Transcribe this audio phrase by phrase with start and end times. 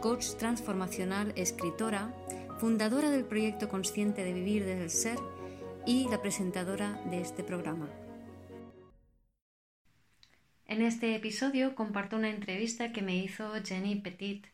[0.00, 2.14] coach transformacional, escritora,
[2.58, 5.18] fundadora del proyecto Consciente de Vivir desde el Ser
[5.86, 7.90] y la presentadora de este programa.
[10.66, 14.46] En este episodio comparto una entrevista que me hizo Jenny Petit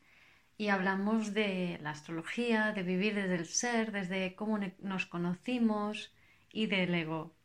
[0.59, 6.13] y hablamos de la astrología, de vivir desde el ser, desde cómo nos conocimos
[6.51, 7.37] y del ego.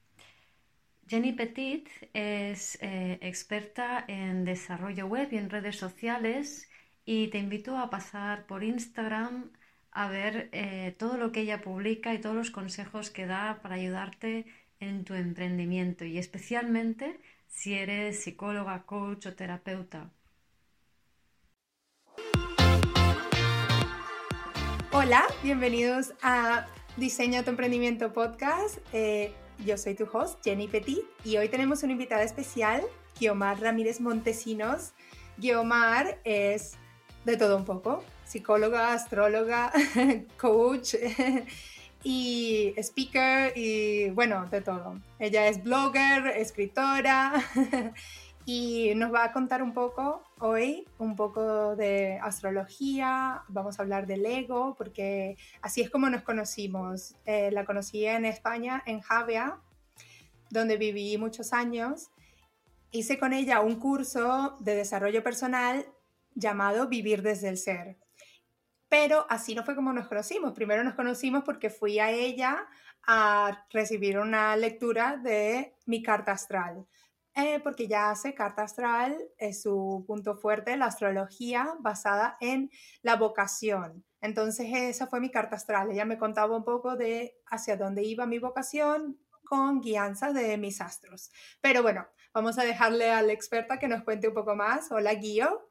[1.08, 6.71] Jenny Petit es eh, experta en desarrollo web y en redes sociales
[7.06, 9.52] y te invito a pasar por Instagram
[9.92, 13.76] a ver eh, todo lo que ella publica y todos los consejos que da para
[13.76, 14.46] ayudarte
[14.80, 20.10] en tu emprendimiento y especialmente si eres psicóloga, coach o terapeuta.
[24.94, 28.78] Hola, bienvenidos a Diseña tu Emprendimiento Podcast.
[28.94, 29.34] Eh,
[29.66, 32.82] yo soy tu host, Jenny Petit, y hoy tenemos una invitada especial,
[33.20, 34.94] Guiomar Ramírez Montesinos.
[35.38, 36.78] Guiomar es
[37.26, 39.72] de todo un poco, psicóloga, astróloga,
[40.38, 40.96] coach
[42.04, 45.00] y speaker y bueno, de todo.
[45.20, 47.34] Ella es blogger, escritora
[48.46, 54.08] y nos va a contar un poco hoy, un poco de astrología, vamos a hablar
[54.08, 57.16] del ego, porque así es como nos conocimos.
[57.26, 59.60] Eh, la conocí en España, en Javea,
[60.50, 62.10] donde viví muchos años.
[62.92, 65.86] Hice con ella un curso de desarrollo personal
[66.36, 67.98] llamado Vivir desde el Ser.
[68.90, 70.54] Pero así no fue como nos conocimos.
[70.54, 72.68] Primero nos conocimos porque fui a ella
[73.08, 76.86] a recibir una lectura de mi carta astral.
[77.34, 82.70] Eh, porque ya hace carta astral, es su punto fuerte, la astrología basada en
[83.02, 84.04] la vocación.
[84.20, 85.92] Entonces esa fue mi carta astral.
[85.92, 90.82] Ella me contaba un poco de hacia dónde iba mi vocación con guianza de mis
[90.82, 91.32] astros.
[91.62, 94.92] Pero bueno, vamos a dejarle a la experta que nos cuente un poco más.
[94.92, 95.71] Hola, Guío.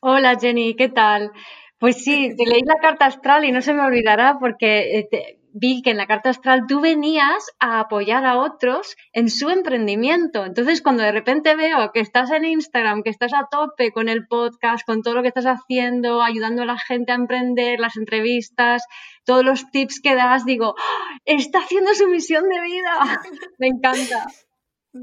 [0.00, 1.32] Hola Jenny, ¿qué tal?
[1.78, 5.80] Pues sí, te leí la carta astral y no se me olvidará porque eh, vi
[5.80, 10.44] que en la carta astral tú venías a apoyar a otros en su emprendimiento.
[10.44, 14.26] Entonces, cuando de repente veo que estás en Instagram, que estás a tope con el
[14.26, 18.84] podcast, con todo lo que estás haciendo, ayudando a la gente a emprender, las entrevistas,
[19.24, 21.18] todos los tips que das, digo, ¡Ah!
[21.24, 22.92] está haciendo su misión de vida.
[23.58, 24.26] me encanta.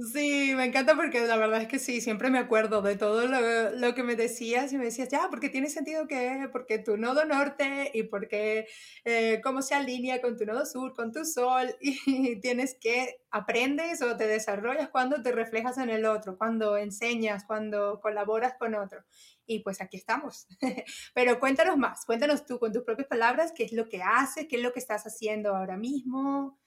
[0.01, 3.93] Sí, me encanta porque la verdad es que sí, siempre me acuerdo de todo lo,
[3.93, 7.91] que me decías y me decías, ya, porque tiene sentido que, porque tu nodo norte
[7.93, 8.67] y porque
[9.03, 14.01] eh, cómo se alinea con tu nodo sur, con tu sol y tienes que aprendes
[14.01, 19.03] o te desarrollas cuando te reflejas en el otro, cuando enseñas, cuando colaboras con otro.
[19.45, 20.47] Y pues aquí estamos.
[21.13, 24.55] Pero cuéntanos más, cuéntanos tú con tus propias palabras qué es lo que haces, qué
[24.55, 26.59] es lo que estás haciendo ahora mismo.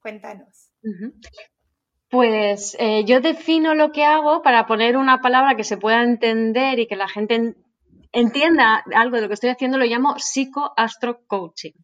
[0.00, 0.72] Cuéntanos.
[2.10, 6.78] Pues eh, yo defino lo que hago para poner una palabra que se pueda entender
[6.78, 7.54] y que la gente
[8.12, 11.74] entienda algo de lo que estoy haciendo, lo llamo psicoastrocoaching.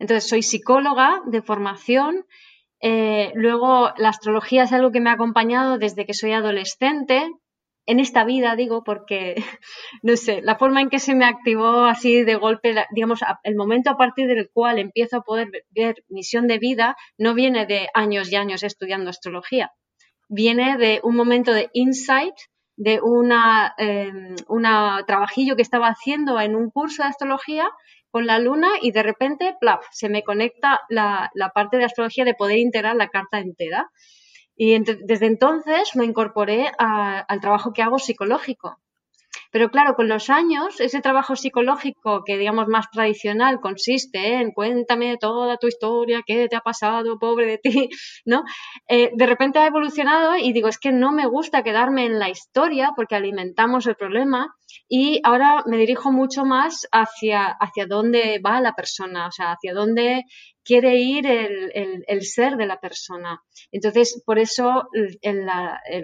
[0.00, 2.26] Entonces, soy psicóloga de formación.
[2.80, 7.30] Eh, luego, la astrología es algo que me ha acompañado desde que soy adolescente
[7.86, 9.34] en esta vida, digo, porque,
[10.02, 13.90] no sé, la forma en que se me activó así de golpe, digamos, el momento
[13.90, 18.30] a partir del cual empiezo a poder ver misión de vida, no viene de años
[18.30, 19.72] y años estudiando astrología,
[20.28, 22.34] viene de un momento de insight,
[22.76, 24.10] de una, eh,
[25.06, 27.68] trabajillo que estaba haciendo en un curso de astrología
[28.10, 32.24] con la luna y de repente, plaf, se me conecta la, la parte de astrología
[32.24, 33.90] de poder integrar la carta entera.
[34.56, 38.78] Y desde entonces me incorporé al trabajo que hago psicológico.
[39.54, 45.16] Pero claro, con los años, ese trabajo psicológico que digamos más tradicional consiste en cuéntame
[45.16, 47.88] toda tu historia, qué te ha pasado, pobre de ti,
[48.24, 48.42] ¿no?
[48.88, 52.30] Eh, de repente ha evolucionado y digo, es que no me gusta quedarme en la
[52.30, 54.52] historia porque alimentamos el problema
[54.88, 59.72] y ahora me dirijo mucho más hacia, hacia dónde va la persona, o sea, hacia
[59.72, 60.24] dónde
[60.64, 63.42] quiere ir el, ser de la persona.
[63.70, 64.88] Entonces, por eso
[65.22, 65.46] el,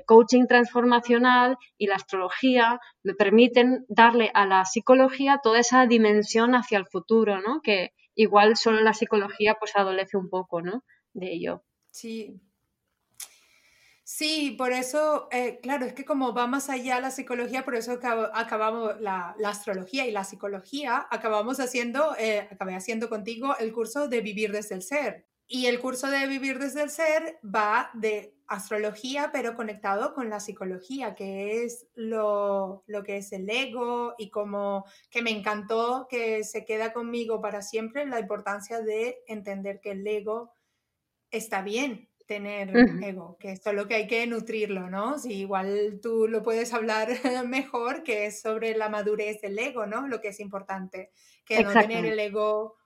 [0.06, 6.78] coaching transformacional y la astrología me permiten darle a la psicología toda esa dimensión hacia
[6.78, 7.60] el futuro, ¿no?
[7.62, 10.84] Que igual solo la psicología pues adolece un poco, ¿no?
[11.12, 11.64] De ello.
[11.90, 12.40] Sí,
[14.12, 17.92] Sí, por eso, eh, claro, es que como va más allá la psicología, por eso
[17.92, 24.20] acabamos la, astrología y la psicología, acabamos haciendo, eh, acabé haciendo contigo el curso de
[24.20, 25.28] vivir desde el ser.
[25.46, 30.40] Y el curso de vivir desde el ser va de astrología, pero conectado con la
[30.40, 36.42] psicología, que es lo, lo que es el ego y como que me encantó que
[36.42, 40.52] se queda conmigo para siempre la importancia de entender que el ego
[41.30, 42.70] está bien, tener
[43.02, 45.18] ego, que esto es lo que hay que nutrirlo, ¿no?
[45.18, 47.08] Si igual tú lo puedes hablar
[47.46, 50.06] mejor, que es sobre la madurez del ego, ¿no?
[50.06, 51.10] Lo que es importante,
[51.44, 52.76] que no tener el ego.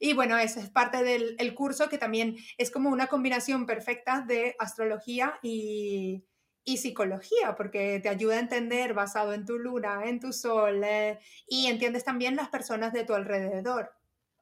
[0.00, 4.56] Y bueno, eso es parte del curso que también es como una combinación perfecta de
[4.58, 6.24] astrología y,
[6.64, 11.20] y psicología, porque te ayuda a entender basado en tu luna, en tu sol, eh,
[11.46, 13.92] y entiendes también las personas de tu alrededor.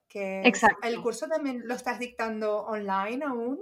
[0.08, 0.88] Que Exacto.
[0.88, 3.60] ¿El curso también lo estás dictando online aún?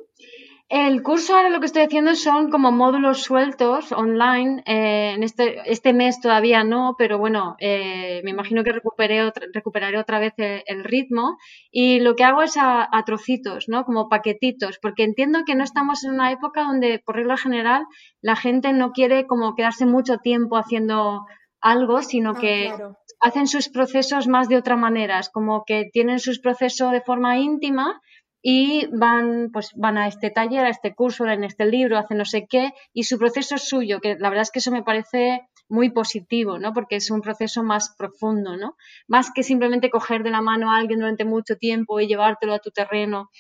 [0.74, 4.62] El curso ahora lo que estoy haciendo son como módulos sueltos online.
[4.64, 9.98] Eh, en este, este mes todavía no, pero bueno, eh, me imagino que recuperé recuperaré
[9.98, 11.36] otra vez el, ritmo.
[11.70, 13.84] Y lo que hago es a, trocitos, ¿no?
[13.84, 17.84] Como paquetitos, porque entiendo que no estamos en una época donde, por regla general,
[18.22, 21.26] la gente no quiere como quedarse mucho tiempo haciendo
[21.60, 22.72] algo, sino ah, que
[23.20, 25.18] hacen sus procesos más de otra manera.
[25.18, 28.00] Es como que tienen sus procesos de forma íntima
[28.42, 32.24] y van, pues, van a este taller, a este curso, en este libro, hacen no
[32.24, 35.48] sé qué, y su proceso es suyo, que la verdad es que eso me parece
[35.68, 36.72] muy positivo, ¿no?
[36.72, 38.76] Porque es un proceso más profundo, ¿no?
[39.06, 42.58] Más que simplemente coger de la mano a alguien durante mucho tiempo y llevártelo a
[42.58, 43.30] tu terreno.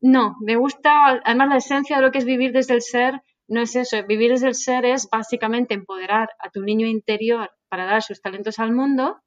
[0.00, 3.60] No, me gusta, además la esencia de lo que es vivir desde el ser no
[3.60, 8.02] es eso, vivir desde el ser es básicamente empoderar a tu niño interior para dar
[8.02, 9.22] sus talentos al mundo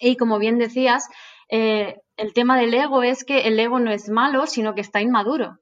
[0.00, 1.08] y como bien decías,
[1.48, 5.00] eh, el tema del ego es que el ego no es malo, sino que está
[5.00, 5.58] inmaduro.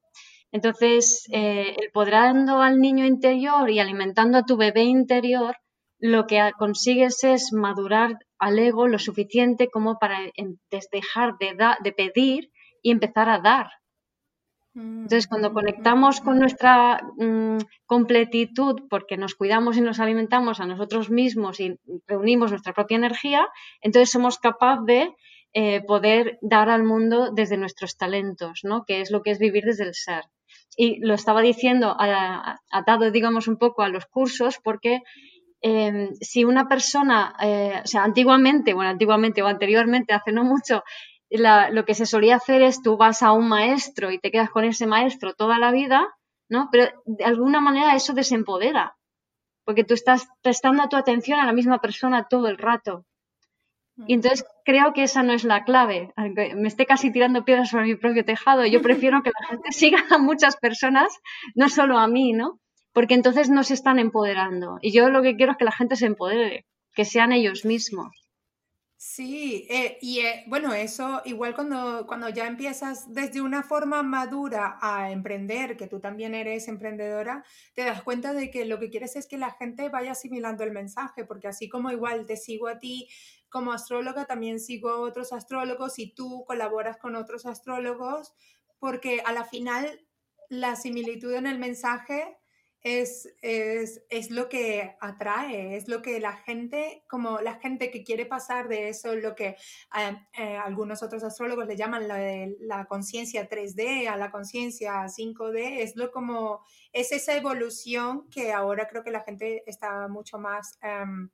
[0.53, 5.57] Entonces, eh, el poderando al niño interior y alimentando a tu bebé interior,
[5.99, 10.19] lo que consigues es madurar al ego lo suficiente como para
[10.93, 12.51] dejar de, de pedir
[12.83, 13.69] y empezar a dar.
[14.77, 17.57] Entonces, cuando conectamos con nuestra mm,
[17.87, 23.49] completitud, porque nos cuidamos y nos alimentamos a nosotros mismos y reunimos nuestra propia energía,
[23.81, 25.15] entonces somos capaces de
[25.59, 28.85] eh, poder dar al mundo desde nuestros talentos, ¿no?
[28.85, 30.25] Que es lo que es vivir desde el ser.
[30.77, 31.97] Y lo estaba diciendo
[32.71, 35.01] atado, digamos, un poco a los cursos, porque
[35.63, 40.85] em, si una persona, eh, o sea, antiguamente, bueno, antiguamente o anteriormente, hace no mucho,
[41.31, 44.65] lo que se solía hacer es tú vas a un maestro y te quedas con
[44.65, 46.07] ese maestro toda la vida,
[46.51, 46.69] ¿no?
[46.71, 48.99] Pero de alguna manera eso desempodera,
[49.65, 53.07] porque tú estás prestando tu atención a la misma persona todo el rato.
[54.07, 56.13] Y entonces creo que esa no es la clave.
[56.17, 59.69] Aunque me esté casi tirando piedras sobre mi propio tejado, yo prefiero que la gente
[59.73, 61.13] siga a muchas personas,
[61.55, 62.61] no solo a mí, ¿no?
[62.93, 64.79] Porque entonces no se están empoderando.
[64.83, 68.09] Y yo lo que quiero es que la gente se empodere, que sean ellos mismos.
[68.99, 74.79] Sí, eh, y eh, bueno, eso igual cuando, cuando ya empiezas desde una forma madura
[74.81, 77.45] a emprender, que tú también eres emprendedora,
[77.75, 80.73] te das cuenta de que lo que quieres es que la gente vaya asimilando el
[80.73, 83.07] mensaje, porque así como igual te sigo a ti
[83.49, 88.35] como astróloga, también sigo a otros astrólogos y tú colaboras con otros astrólogos,
[88.79, 90.07] porque a la final
[90.49, 92.37] la similitud en el mensaje
[92.87, 98.27] es, es, lo que atrae, es lo que la gente, como la gente que quiere
[98.27, 99.57] pasar de eso, lo que
[99.99, 102.21] eh, eh, algunos otros astrólogos le llaman la,
[102.61, 108.87] la conciencia 3D a la conciencia 5D, es lo como, es esa evolución que ahora
[108.87, 111.29] creo que la gente está mucho más em,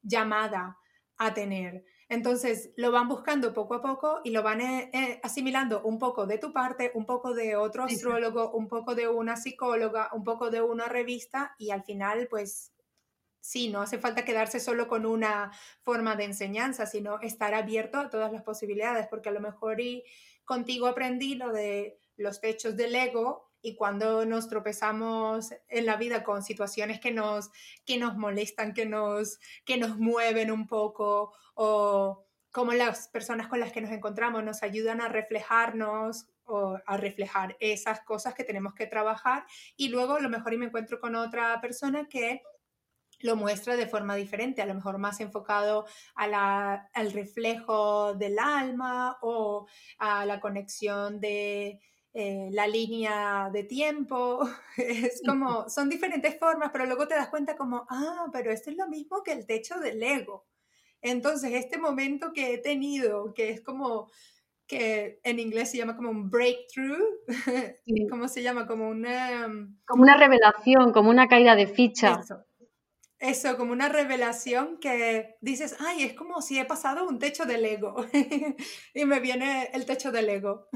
[0.00, 0.78] llamada
[1.18, 1.84] a tener.
[2.08, 6.26] Entonces lo van buscando poco a poco y lo van eh, eh, asimilando un poco
[6.26, 10.50] de tu parte, un poco de otro astrólogo, un poco de una psicóloga, un poco
[10.50, 12.72] de una revista y al final pues
[13.40, 15.52] sí, no hace falta quedarse solo con una
[15.82, 20.04] forma de enseñanza, sino estar abierto a todas las posibilidades, porque a lo mejor y
[20.44, 26.22] contigo aprendí lo de los techos del ego y cuando nos tropezamos en la vida
[26.22, 27.50] con situaciones que nos,
[27.86, 33.60] que nos molestan, que nos, que nos mueven un poco o como las personas con
[33.60, 38.74] las que nos encontramos nos ayudan a reflejarnos o a reflejar esas cosas que tenemos
[38.74, 39.46] que trabajar
[39.78, 42.42] y luego a lo mejor y me encuentro con otra persona que
[43.20, 48.38] lo muestra de forma diferente, a lo mejor más enfocado a la, al reflejo del
[48.38, 49.66] alma o
[49.98, 51.80] a la conexión de,
[52.16, 57.56] eh, la línea de tiempo, es como, son diferentes formas, pero luego te das cuenta
[57.56, 60.46] como, ah, pero esto es lo mismo que el techo del ego.
[61.02, 64.10] Entonces, este momento que he tenido, que es como
[64.68, 67.02] que en inglés se llama como un breakthrough,
[68.10, 68.68] ¿cómo se llama?
[68.68, 69.48] Como una...
[69.48, 72.20] Mm, como una revelación, como una caída de ficha.
[73.18, 73.56] Eso.
[73.56, 77.96] como una revelación que dices, ay, es como si he pasado un techo de Lego
[78.94, 80.68] y me viene el techo de Lego.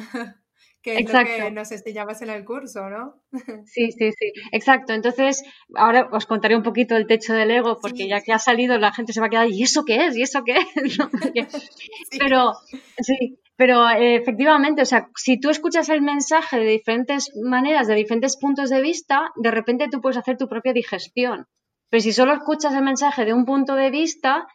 [0.83, 3.15] Que es lo que nos enseñabas en el curso, ¿no?
[3.67, 4.93] Sí, sí, sí, exacto.
[4.93, 5.43] Entonces,
[5.75, 8.93] ahora os contaré un poquito el techo del ego, porque ya que ha salido la
[8.93, 10.17] gente se va a quedar, ¿y eso qué es?
[10.17, 10.67] ¿Y eso qué es?
[12.19, 12.53] Pero,
[13.01, 17.97] sí, pero eh, efectivamente, o sea, si tú escuchas el mensaje de diferentes maneras, de
[17.97, 21.47] diferentes puntos de vista, de repente tú puedes hacer tu propia digestión.
[21.91, 24.47] Pero si solo escuchas el mensaje de un punto de vista,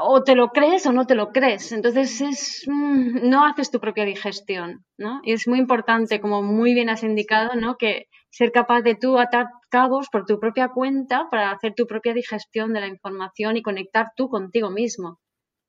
[0.00, 1.72] o te lo crees o no te lo crees.
[1.72, 5.20] Entonces es, mm, no haces tu propia digestión, ¿no?
[5.24, 7.76] Y es muy importante, como muy bien has indicado, ¿no?
[7.76, 12.14] Que ser capaz de tú atar cabos por tu propia cuenta para hacer tu propia
[12.14, 15.20] digestión de la información y conectar tú contigo mismo,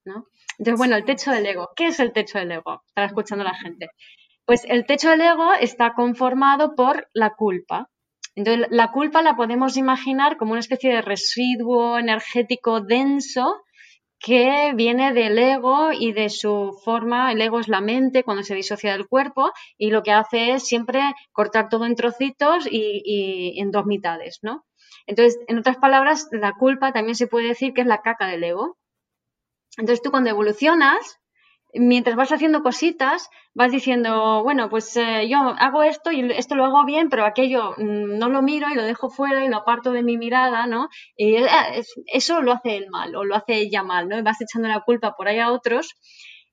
[0.06, 0.26] ¿no?
[0.58, 1.70] Entonces, bueno, el techo del ego.
[1.76, 2.82] ¿Qué es el techo del ego?
[2.88, 3.90] Estará escuchando la gente.
[4.46, 7.90] Pues el techo del ego está conformado por la culpa.
[8.36, 13.65] Entonces, la culpa la podemos imaginar como una especie de residuo energético denso
[14.20, 18.56] que viene del ego y de su forma, el ego es la mente cuando se
[18.56, 23.72] disocia del cuerpo y lo que hace es siempre cortar todo en trocitos y, en
[23.72, 24.66] dos mitades, ¿no?
[25.06, 28.44] Entonces, en otras palabras, la culpa también se puede decir que es la caca del
[28.44, 28.78] ego.
[29.78, 31.20] Entonces tú cuando evolucionas,
[31.80, 36.66] mientras vas haciendo cositas, vas diciendo, bueno, pues eh, yo hago esto y esto lo
[36.66, 39.92] hago bien, pero aquello mm, no lo miro y lo dejo fuera y lo aparto
[39.92, 40.90] de mi mirada, ¿no?
[41.16, 41.48] Y eh,
[42.08, 44.18] eso lo hace él mal o lo hace ella mal, ¿no?
[44.18, 45.96] Y vas echando la culpa por ahí a otros.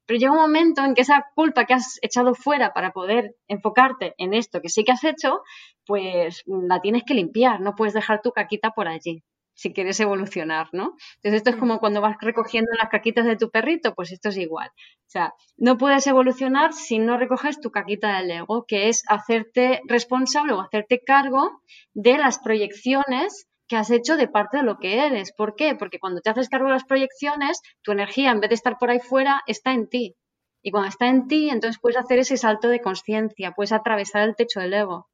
[0.07, 4.15] Pero llega un momento en que esa culpa que has echado fuera para poder enfocarte
[4.19, 5.43] en esto que sí que has hecho,
[5.87, 9.23] pues la tienes que limpiar, no puedes dejar tu caquita por allí
[9.55, 10.97] si quieres evolucionar, ¿no?
[11.17, 14.37] Entonces esto es como cuando vas recogiendo las caquitas de tu perrito, pues esto es
[14.37, 14.69] igual.
[14.69, 19.81] O sea, no puedes evolucionar si no recoges tu caquita del ego, que es hacerte
[19.87, 21.61] responsable o hacerte cargo
[21.93, 25.33] de las proyecciones que has hecho de parte de lo que eres.
[25.33, 25.75] ¿Por qué?
[25.75, 28.91] Porque cuando te haces cargo de las proyecciones, tu energía en vez de estar por
[28.91, 30.15] ahí fuera, está en ti.
[30.63, 34.37] Y cuando está en ti, entonces puedes hacer ese salto de conciencia, puedes atravesar el
[34.37, 35.09] techo del ego.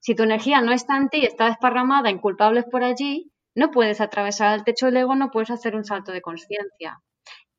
[0.00, 4.00] Si tu energía no está en ti, está desparramada en culpables por allí, no puedes
[4.00, 7.00] atravesar el techo del ego, no puedes hacer un salto de conciencia.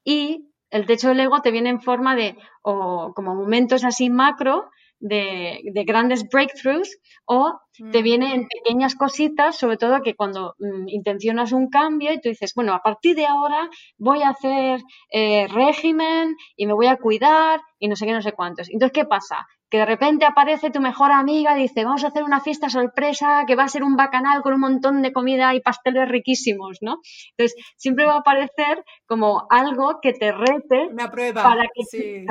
[0.03, 4.69] Y el techo del ego te viene en forma de, o como momentos así macro,
[4.99, 7.59] de, grandes breakthroughs o
[7.91, 8.03] te mm.
[8.03, 12.53] viene en pequeñas cositas, sobre todo que cuando mm, intencionas un cambio y tú dices,
[12.55, 17.61] bueno, a partir de ahora voy a hacer eh, régimen y me voy a cuidar
[17.79, 18.69] y no sé qué, no sé cuántos.
[18.69, 19.47] Entonces, ¿qué pasa?
[19.69, 23.43] Que de repente aparece tu mejor amiga y dice, vamos a hacer una fiesta sorpresa
[23.45, 26.97] que va a ser un bacanal con un montón de comida y pasteles riquísimos, ¿no?
[27.37, 30.87] Entonces, siempre va a aparecer como algo que te rete.
[30.91, 31.43] Una prueba.
[31.43, 32.25] Para que,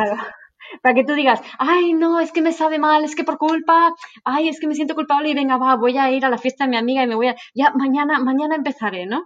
[0.82, 3.94] para que tú digas, ay, no, es que me sabe mal, es que por culpa,
[4.24, 6.64] ay, es que me siento culpable y venga, va, voy a ir a la fiesta
[6.64, 9.24] de mi amiga y me voy a, ya, mañana, mañana empezaré, ¿no?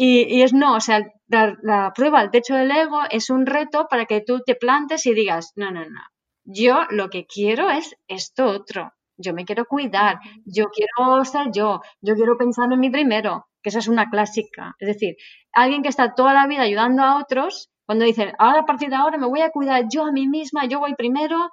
[0.00, 3.88] Y, es no, o sea, la, la prueba, el techo del ego es un reto
[3.90, 6.00] para que tú te plantes y digas, no, no, no,
[6.48, 8.92] yo lo que quiero es esto otro.
[9.18, 13.68] Yo me quiero cuidar, yo quiero ser yo, yo quiero pensar en mí primero, que
[13.68, 14.74] esa es una clásica.
[14.78, 15.16] Es decir,
[15.52, 18.96] alguien que está toda la vida ayudando a otros, cuando dice, ahora a partir de
[18.96, 21.50] ahora me voy a cuidar yo a mí misma, yo voy primero,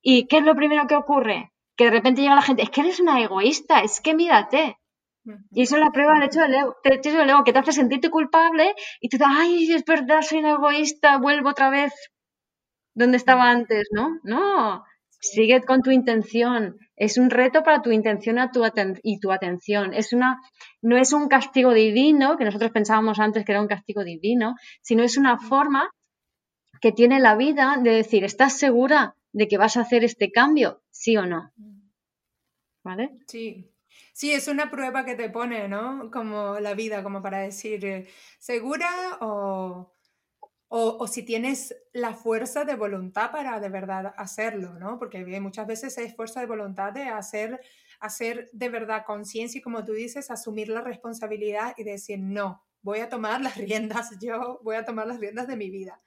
[0.00, 1.52] ¿y qué es lo primero que ocurre?
[1.76, 4.78] Que de repente llega la gente, es que eres una egoísta, es que mírate.
[5.50, 8.10] Y eso es la prueba del hecho del ego, del ego que te hace sentirte
[8.10, 11.92] culpable y tú dices, ay, es verdad, soy una egoísta, vuelvo otra vez
[12.96, 14.18] donde estaba antes, ¿no?
[14.24, 14.82] No,
[15.20, 16.78] sigue con tu intención.
[16.96, 18.38] Es un reto para tu intención
[19.02, 19.92] y tu atención.
[19.92, 20.40] Es una,
[20.80, 25.04] no es un castigo divino, que nosotros pensábamos antes que era un castigo divino, sino
[25.04, 25.90] es una forma
[26.80, 30.82] que tiene la vida de decir, ¿estás segura de que vas a hacer este cambio?
[30.90, 31.52] ¿Sí o no?
[32.82, 33.18] ¿Vale?
[33.26, 33.70] Sí.
[34.14, 36.10] Sí, es una prueba que te pone, ¿no?
[36.10, 38.88] Como la vida, como para decir, eh, ¿segura
[39.20, 39.92] o,
[40.68, 44.98] o, si tienes la fuerza de voluntad para de verdad hacerlo, ¿no?
[44.98, 47.60] Porque muchas veces es fuerza de voluntad de hacer,
[48.00, 52.98] hacer de verdad conciencia y como tú dices, asumir la responsabilidad y decir, no, voy
[52.98, 56.00] a tomar las riendas, yo voy a tomar las riendas de mi vida.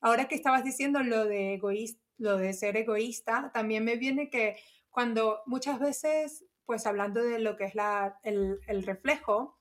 [0.00, 4.56] Ahora que estabas diciendo lo de, egoísta, lo de ser egoísta, también me viene que
[4.90, 9.58] cuando muchas veces, pues hablando de lo que es la, el, el reflejo,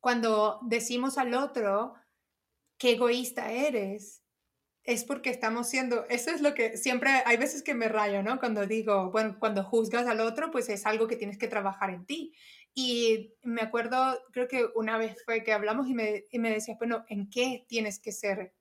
[0.00, 1.94] cuando decimos al otro,
[2.82, 4.24] qué egoísta eres,
[4.82, 8.40] es porque estamos siendo, eso es lo que siempre, hay veces que me rayo, ¿no?
[8.40, 12.06] Cuando digo, bueno, cuando juzgas al otro, pues es algo que tienes que trabajar en
[12.06, 12.34] ti.
[12.74, 16.76] Y me acuerdo, creo que una vez fue que hablamos y me, y me decías,
[16.76, 18.52] bueno, ¿en qué tienes que ser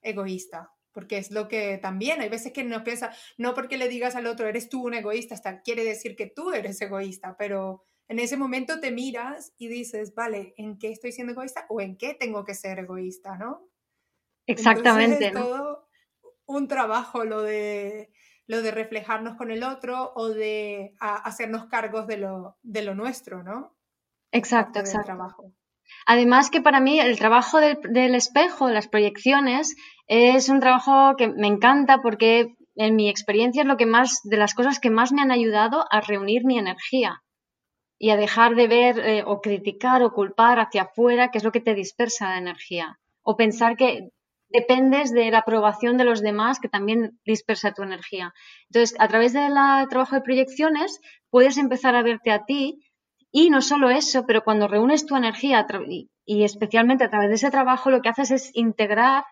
[0.00, 0.70] egoísta?
[0.92, 4.26] porque es lo que también hay veces que nos piensa, no porque le digas al
[4.26, 8.36] otro, eres tú un egoísta, hasta quiere decir que tú eres egoísta, pero en ese
[8.36, 12.44] momento te miras y dices, vale, ¿en qué estoy siendo egoísta o en qué tengo
[12.44, 13.68] que ser egoísta, no?
[14.46, 15.26] Exactamente.
[15.26, 15.88] es todo
[16.46, 18.12] un trabajo lo de,
[18.46, 23.42] lo de reflejarnos con el otro o de hacernos cargos de lo, de lo nuestro,
[23.42, 23.76] ¿no?
[24.30, 25.52] Exacto, exacto.
[26.06, 29.74] Además que para mí el trabajo del, del, espejo, las proyecciones,
[30.06, 34.36] es un trabajo que me encanta porque en mi experiencia es lo que más, de
[34.36, 37.22] las cosas que más me han ayudado a reunir mi energía
[37.98, 41.52] y a dejar de ver eh, o criticar o culpar hacia afuera, que es lo
[41.52, 42.98] que te dispersa la energía.
[43.22, 44.10] O pensar que
[44.48, 48.32] dependes de la aprobación de los demás, que también dispersa tu energía.
[48.68, 49.54] Entonces, a través del
[49.88, 51.00] trabajo de proyecciones,
[51.30, 52.78] puedes empezar a verte a ti
[53.32, 55.66] y no solo eso, pero cuando reúnes tu energía
[56.24, 59.24] y especialmente a través de ese trabajo, lo que haces es integrar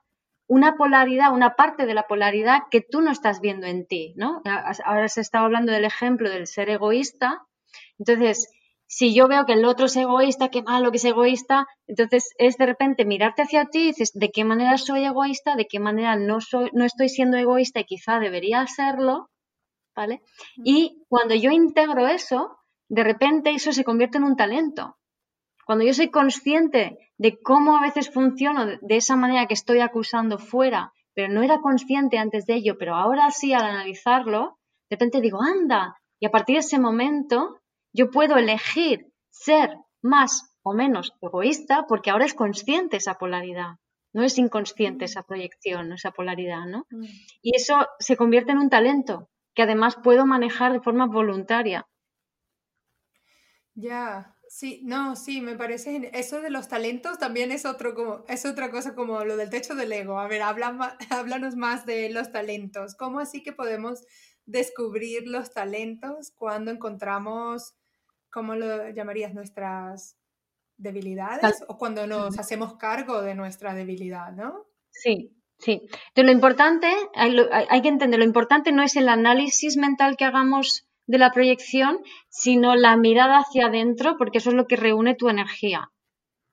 [0.47, 4.43] una polaridad, una parte de la polaridad que tú no estás viendo en ti, ¿no?
[4.85, 7.41] Ahora se estaba hablando del ejemplo del ser egoísta.
[7.99, 8.49] Entonces,
[8.87, 12.57] si yo veo que el otro es egoísta, qué malo que es egoísta, entonces es
[12.57, 15.57] de repente mirarte hacia ti y dices, ¿de qué manera soy egoísta?
[15.57, 19.31] ¿De qué manera no, soy, no estoy siendo egoísta y quizá debería serlo?
[19.97, 20.23] ¿Vale?
[20.57, 24.97] Y cuando yo integro eso, de repente eso se convierte en un talento.
[25.67, 30.39] Cuando yo soy consciente de cómo a veces funciono de esa manera que estoy acusando
[30.39, 34.59] fuera, pero no era consciente antes de ello, pero ahora sí al analizarlo,
[34.91, 37.61] de repente digo, anda, y a partir de ese momento
[37.95, 43.77] yo puedo elegir ser más o menos egoísta porque ahora es consciente esa polaridad,
[44.13, 46.87] no es inconsciente esa proyección, esa polaridad, ¿no?
[46.91, 47.05] Mm.
[47.41, 51.87] Y eso se convierte en un talento que además puedo manejar de forma voluntaria.
[53.77, 58.45] Ya, sí, no, sí, me parece, eso de los talentos también es otro como, es
[58.47, 60.19] otra cosa como lo del techo del ego.
[60.19, 62.95] A ver, habla, háblanos más de los talentos.
[62.97, 64.05] ¿Cómo así que podemos
[64.47, 67.75] descubrir los talentos cuando encontramos
[68.35, 69.33] ¿cómo lo llamarías?
[69.33, 70.19] Nuestras
[70.77, 74.67] debilidades o cuando nos hacemos cargo de nuestra debilidad, ¿no?
[74.91, 75.83] Sí, sí.
[75.83, 80.89] Entonces, lo importante, hay, que entender, lo importante no es el análisis mental que hagamos
[81.07, 85.29] de la proyección, sino la mirada hacia adentro, porque eso es lo que reúne tu
[85.29, 85.93] energía.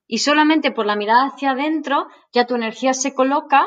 [0.06, 3.66] Y solamente por la mirada hacia adentro ya tu energía se coloca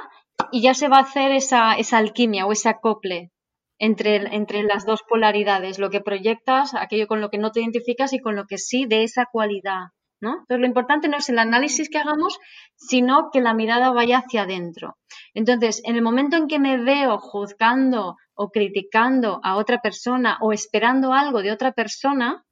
[0.53, 3.33] y ya se va a hacer esa, esa alquimia o ese acople
[3.79, 8.13] entre, entre las dos polaridades, lo que proyectas, aquello con lo que no te identificas
[8.13, 9.89] y con lo que sí de esa cualidad.
[10.21, 10.39] ¿no?
[10.39, 12.39] Entonces, lo importante no es el análisis que hagamos,
[12.75, 14.97] sino que la mirada vaya hacia adentro.
[15.33, 20.53] Entonces, en el momento en que me veo juzgando o criticando a otra persona o
[20.53, 22.45] esperando algo de otra persona,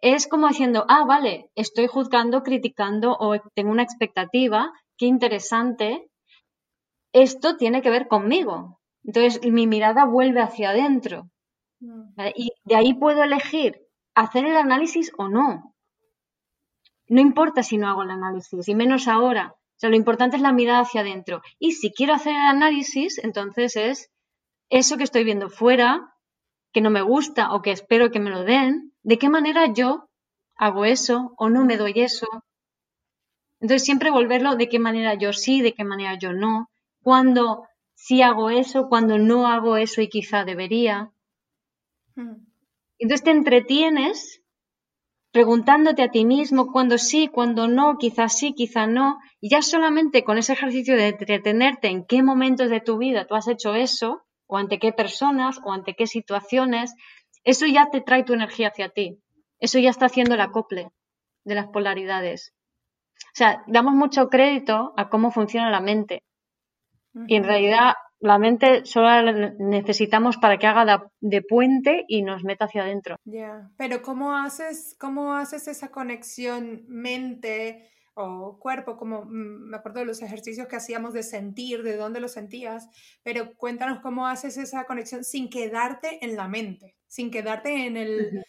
[0.00, 6.08] es como diciendo, ah, vale, estoy juzgando, criticando o tengo una expectativa, qué interesante,
[7.12, 8.77] esto tiene que ver conmigo,
[9.08, 11.30] entonces mi mirada vuelve hacia adentro.
[11.80, 12.12] Mm.
[12.36, 13.80] Y de ahí puedo elegir
[14.14, 15.74] hacer el análisis o no.
[17.06, 19.54] No importa si no hago el análisis, y menos ahora.
[19.54, 21.40] O sea, lo importante es la mirada hacia adentro.
[21.58, 24.10] Y si quiero hacer el análisis, entonces es
[24.68, 26.14] eso que estoy viendo fuera,
[26.74, 30.10] que no me gusta o que espero que me lo den, de qué manera yo
[30.54, 32.26] hago eso o no me doy eso.
[33.58, 36.68] Entonces siempre volverlo de qué manera yo sí, de qué manera yo no.
[37.02, 37.66] Cuando
[38.00, 41.10] si hago eso, cuando no hago eso y quizá debería.
[42.14, 42.46] Hmm.
[42.96, 44.40] Entonces te entretienes
[45.32, 50.22] preguntándote a ti mismo cuando sí, cuando no, quizá sí, quizá no, y ya solamente
[50.22, 54.22] con ese ejercicio de entretenerte en qué momentos de tu vida tú has hecho eso,
[54.46, 56.94] o ante qué personas, o ante qué situaciones,
[57.42, 59.20] eso ya te trae tu energía hacia ti.
[59.58, 60.92] Eso ya está haciendo el acople
[61.44, 62.54] de las polaridades.
[63.16, 66.22] O sea, damos mucho crédito a cómo funciona la mente.
[67.26, 72.42] Y en realidad la mente solo la necesitamos para que haga de, puente y nos
[72.44, 73.16] meta hacia adentro.
[73.24, 78.96] Ya, pero ¿cómo haces, ¿cómo haces esa conexión mente o cuerpo?
[78.96, 82.88] Como mm, me acuerdo de los ejercicios que hacíamos de sentir, de dónde lo sentías,
[83.22, 88.44] pero cuéntanos cómo haces esa conexión sin quedarte en la mente, sin quedarte en el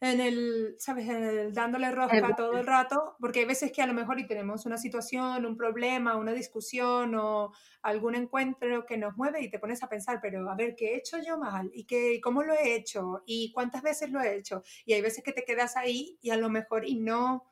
[0.00, 1.08] en el, ¿sabes?
[1.08, 4.26] En el dándole rosca todo el rato, porque hay veces que a lo mejor y
[4.26, 9.58] tenemos una situación, un problema, una discusión o algún encuentro que nos mueve y te
[9.58, 11.70] pones a pensar, pero a ver, ¿qué he hecho yo mal?
[11.74, 13.22] ¿Y qué, cómo lo he hecho?
[13.26, 14.62] ¿Y cuántas veces lo he hecho?
[14.84, 17.44] Y hay veces que te quedas ahí y a lo mejor y no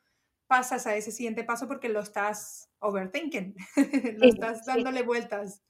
[0.47, 3.57] pasas a ese siguiente paso porque lo estás overthinking,
[4.19, 5.65] lo estás dándole vueltas.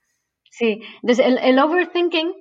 [0.51, 2.33] Sí, entonces el, el overthinking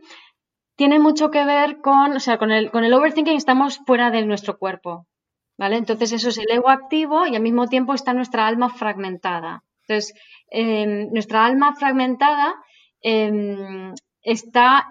[0.77, 4.25] tiene mucho que ver con, o sea, con el, con el overthinking estamos fuera de
[4.25, 5.07] nuestro cuerpo,
[5.59, 5.77] ¿vale?
[5.77, 9.65] Entonces eso es el ego activo y al mismo tiempo está nuestra alma fragmentada.
[9.83, 10.15] Entonces,
[10.51, 12.57] em, nuestra alma fragmentada
[13.01, 14.87] em, está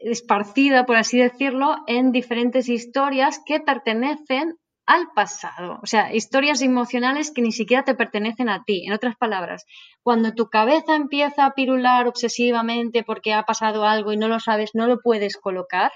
[0.00, 5.78] esparcida, por así decirlo, en diferentes historias que pertenecen al pasado.
[5.82, 8.86] O sea, historias emocionales que ni siquiera te pertenecen a ti.
[8.86, 9.66] En otras palabras,
[10.02, 14.70] cuando tu cabeza empieza a pirular obsesivamente porque ha pasado algo y no lo sabes,
[14.74, 15.92] no lo puedes colocar,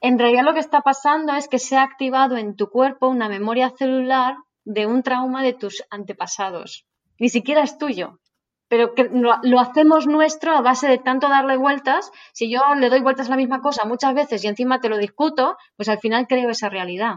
[0.00, 3.28] en realidad lo que está pasando es que se ha activado en tu cuerpo una
[3.28, 6.86] memoria celular de un trauma de tus antepasados.
[7.18, 8.20] Ni siquiera es tuyo,
[8.68, 8.92] pero
[9.42, 12.10] lo, hacemos nuestro a base de tanto darle vueltas.
[12.34, 14.98] Si yo le doy vueltas a la misma cosa muchas veces y encima te lo
[14.98, 17.14] discuto, pues al final creo esa realidad.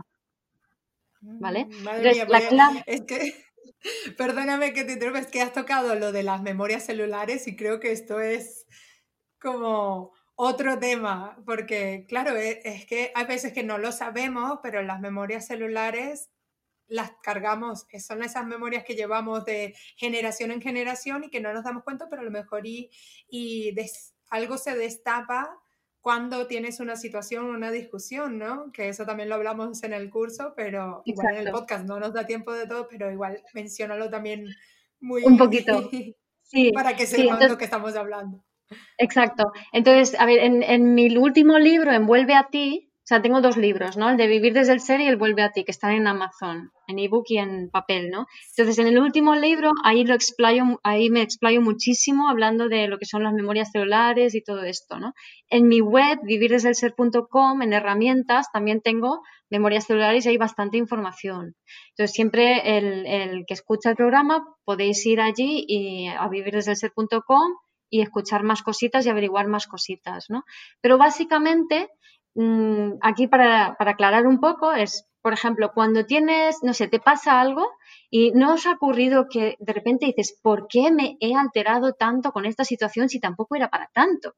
[1.21, 1.65] ¿Vale?
[1.65, 3.33] Mm, la Es que,
[4.17, 7.79] perdóname que te interrumpa, es que has tocado lo de las memorias celulares y creo
[7.79, 8.65] que esto es
[9.39, 14.81] como otro tema, porque claro, e, es, que hay veces que no lo sabemos, pero
[14.81, 16.29] las memorias celulares
[16.87, 21.63] las cargamos, son esas memorias que llevamos de generación en generación y que no nos
[21.63, 22.89] damos cuenta, pero a lo mejor y,
[23.29, 23.75] y
[24.29, 25.59] algo se destapa
[26.01, 28.71] cuando tienes una situación, una discusión, ¿no?
[28.71, 32.13] Que eso también lo hablamos en el curso, pero igual en el podcast no nos
[32.13, 34.47] da tiempo de todo, pero igual menciónalo también
[34.99, 35.23] muy...
[35.23, 35.89] Un poquito.
[36.41, 38.43] Sí, para que sepan lo que estamos hablando.
[38.97, 39.51] Exacto.
[39.71, 43.97] Entonces, a ver, en, en mi último libro, Envuelve a ti, sea, tengo dos libros,
[43.97, 44.09] ¿no?
[44.09, 46.71] El de Vivir desde el Ser y el Vuelve a ti, que están en Amazon,
[46.87, 48.27] en ebook y en papel, ¿no?
[48.55, 52.99] Entonces, en el último libro, ahí lo explayo, ahí me explayo muchísimo hablando de lo
[52.99, 55.13] que son las memorias celulares y todo esto, ¿no?
[55.49, 61.55] En mi web, vivirdesdelser.com, en herramientas, también tengo memorias celulares y hay bastante información.
[61.91, 67.53] Entonces, siempre el, el que escucha el programa, podéis ir allí y a vivirdesdelser.com
[67.89, 70.43] y escuchar más cositas y averiguar más cositas, ¿no?
[70.81, 71.89] Pero básicamente,
[72.35, 76.99] mm, aquí para, para aclarar un poco es, por ejemplo, cuando tienes, no sé, te
[76.99, 77.67] pasa algo
[78.09, 82.31] y no os ha ocurrido que de repente dices, ¿por qué me he alterado tanto
[82.31, 84.35] con esta situación si tampoco era para tanto?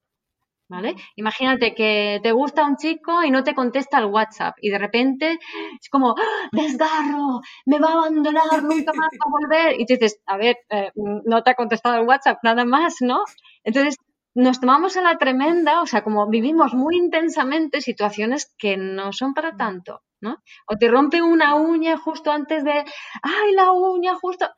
[0.67, 0.95] ¿Vale?
[1.17, 5.37] Imagínate que te gusta un chico y no te contesta el WhatsApp y de repente
[5.81, 9.81] es como, ¡Ah, desgarro, me va a abandonar, nunca más va a volver.
[9.81, 13.25] Y tú dices, a ver, eh, no te ha contestado el WhatsApp, nada más, ¿no?
[13.65, 13.97] Entonces
[14.33, 19.33] nos tomamos a la tremenda, o sea, como vivimos muy intensamente situaciones que no son
[19.33, 20.37] para tanto, ¿no?
[20.67, 22.85] O te rompe una uña justo antes de,
[23.21, 24.49] ¡ay, la uña justo!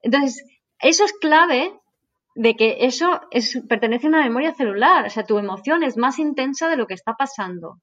[0.00, 0.44] Entonces,
[0.80, 1.78] eso es clave
[2.34, 6.20] de que eso es, pertenece a una memoria celular, o sea, tu emoción es más
[6.20, 7.80] intensa de lo que está pasando.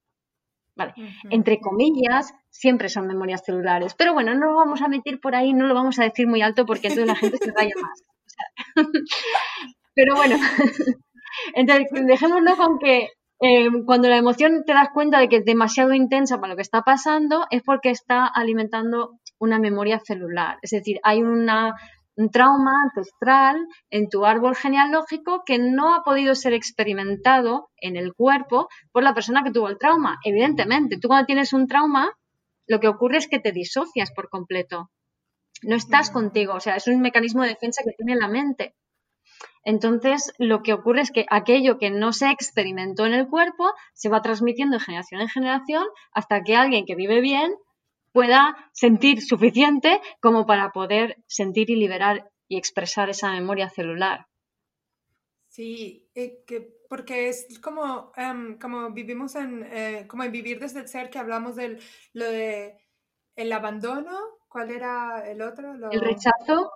[0.78, 0.94] Vale,
[1.30, 5.54] entre comillas, siempre son memorias celulares, pero bueno, no lo vamos a meter por ahí,
[5.54, 8.04] no lo vamos a decir muy alto porque entonces la gente se vaya más.
[9.96, 10.36] pero bueno,
[11.54, 13.10] entonces dejémoslo con que
[13.42, 16.62] eh, cuando la emoción te das cuenta de que es demasiado intensa para lo que
[16.62, 20.58] está pasando, es porque está alimentando una memoria celular.
[20.62, 21.76] Es decir, hay una
[22.18, 23.58] un trauma ancestral
[23.90, 29.14] en tu árbol genealógico que no ha podido ser experimentado en el cuerpo por la
[29.14, 30.18] persona que tuvo el trauma.
[30.24, 32.12] Evidentemente, tú cuando tienes un trauma,
[32.68, 34.90] lo que ocurre es que te disocias por completo.
[35.62, 38.76] No estás contigo, o sea, es un mecanismo de defensa que tiene la mente.
[39.66, 44.10] Entonces, lo que ocurre es que aquello que no se experimentó en el cuerpo se
[44.10, 47.52] va transmitiendo de generación en generación hasta que alguien que vive bien
[48.14, 54.28] pueda sentir suficiente como para poder sentir y liberar y expresar esa memoria celular.
[55.50, 56.44] Sí, eh,
[56.88, 61.18] porque es como, em, como vivimos en, eh, como en vivir desde el ser, que
[61.18, 61.80] hablamos del
[62.14, 62.78] lo de
[63.36, 64.16] el abandono,
[64.48, 65.74] ¿cuál era el otro?
[65.90, 66.72] El rechazo,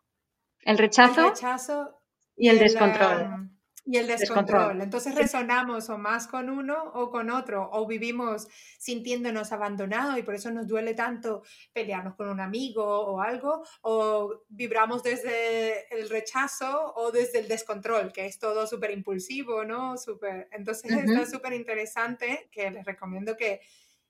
[0.61, 1.98] el rechazo, el rechazo
[2.39, 3.49] y el, descontrol.
[3.85, 4.81] Y el descontrol.
[4.81, 8.47] Entonces resonamos o más con uno o con otro, o vivimos
[8.77, 14.43] sintiéndonos abandonados y por eso nos duele tanto pelearnos con un amigo o algo, o
[14.47, 19.97] vibramos desde el rechazo o desde el descontrol, que es todo súper impulsivo, ¿no?
[19.97, 20.47] Super...
[20.51, 23.59] Entonces está súper interesante, que les recomiendo que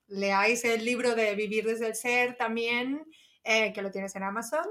[0.07, 3.05] leáis el libro de Vivir desde el Ser también,
[3.43, 4.67] eh, que lo tienes en Amazon,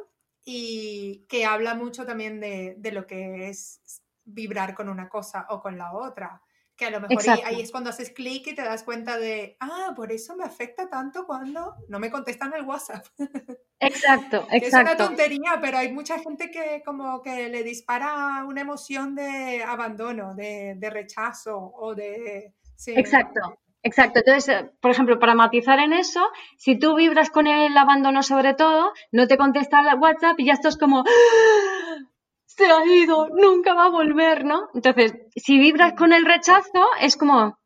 [0.51, 3.83] y que habla mucho también de, de lo que es
[4.25, 6.41] vibrar con una cosa o con la otra.
[6.75, 9.93] Que a lo mejor ahí, es cuando haces clic y te das cuenta de, ah,
[9.95, 13.05] por eso me afecta tanto cuando no me contestan el WhatsApp.
[13.81, 14.67] Exacto, exacto.
[14.67, 19.63] es una tontería, pero hay mucha gente que como que le dispara una emoción de
[19.63, 22.55] abandono, de, de rechazo o de...
[22.87, 23.59] Exacto.
[23.85, 26.21] Exacto, entonces, eh, por ejemplo, para matizar en eso,
[26.57, 30.55] si tú vibras con el abandono sobre todo, no te contesta el WhatsApp y ya
[30.55, 31.05] esto es como,
[32.47, 34.69] se ha ido, nunca va a volver, ¿no?
[34.75, 37.59] Entonces, si vibras con el rechazo, es como,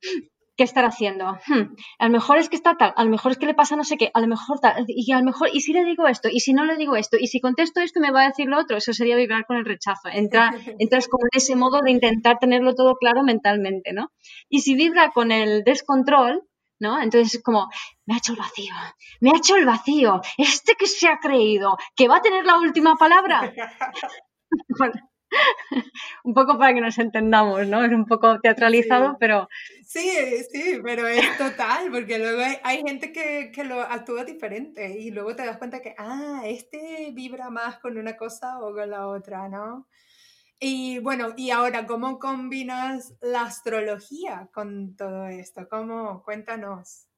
[0.63, 1.39] ¿qué estará haciendo?
[1.49, 3.75] Hmm, a lo mejor es que está tal, a lo mejor es que le pasa
[3.75, 6.07] no sé qué, a lo mejor tal, y a lo mejor, y si le digo
[6.07, 8.47] esto, y si no le digo esto, y si contesto esto me va a decir
[8.47, 10.09] lo otro, eso sería vibrar con el rechazo.
[10.13, 14.13] Entra, entras como en ese modo de intentar tenerlo todo claro mentalmente, ¿no?
[14.49, 16.45] Y si vibra con el descontrol,
[16.79, 17.03] ¿no?
[17.03, 17.69] Entonces es como,
[18.07, 18.75] me ha hecho el vacío,
[19.21, 22.61] me ha hecho el vacío, este que se ha creído, que va a tener la
[22.61, 23.53] última palabra.
[26.25, 27.85] un poco para que nos entendamos, ¿no?
[27.85, 29.49] Es un poco teatralizado, pero...
[29.85, 30.11] Sí,
[30.51, 35.37] sí, pero es total, porque luego hay, gente que, que, lo actúa diferente y luego
[35.37, 39.49] te das cuenta que, ah, este vibra más con una cosa o con la otra,
[39.49, 39.89] ¿no?
[40.65, 45.67] Y bueno, y ahora, ¿cómo combinas la astrología con todo esto?
[45.69, 46.23] ¿Cómo?
[46.23, 47.09] Cuéntanos.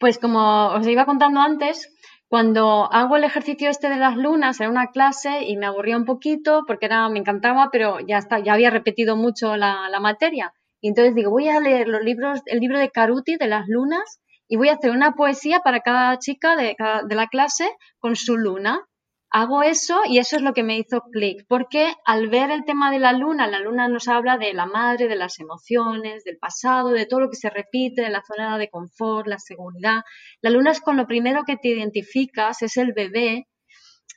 [0.00, 1.94] Pues como os iba contando antes,
[2.28, 6.04] cuando hago el ejercicio este de las lunas en una clase y me aburría un
[6.04, 10.52] poquito porque era, me encantaba, pero ya, está, ya había repetido mucho la, la materia.
[10.80, 14.20] Y entonces digo, voy a leer los libros, el libro de Caruti de las lunas
[14.48, 18.36] y voy a hacer una poesía para cada chica de, de la clase con su
[18.36, 18.86] luna
[19.34, 22.92] hago eso y eso es lo que me hizo clic, porque al ver el tema
[22.92, 26.90] de la luna, la luna nos habla de la madre, de las emociones, del pasado,
[26.90, 30.02] de todo lo que se repite, de la zona de confort, la seguridad.
[30.40, 33.48] La luna es con lo primero que te identificas, es el bebé.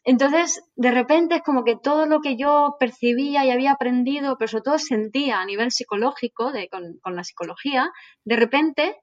[0.04, 4.50] Entonces, de repente es como que todo lo que yo percibía y había aprendido, pero
[4.50, 7.90] sobre todo sentía a nivel psicológico, con la psicología,
[8.24, 8.98] de repente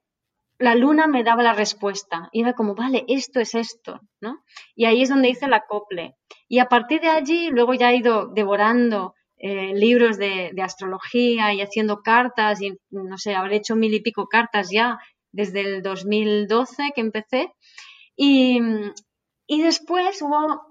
[0.57, 2.29] la luna me daba la respuesta.
[2.31, 4.43] Y era como, vale, esto es esto, ¿no?
[4.75, 6.15] Y ahí es donde hice el acople.
[6.47, 11.61] Y a partir de allí, luego ya he ido devorando eh, libros de, astrología y
[11.61, 14.97] haciendo cartas, y no sé, habré hecho mil y pico cartas ya
[15.31, 17.53] desde el 2012 que empecé.
[18.15, 18.59] Y,
[19.47, 20.23] y después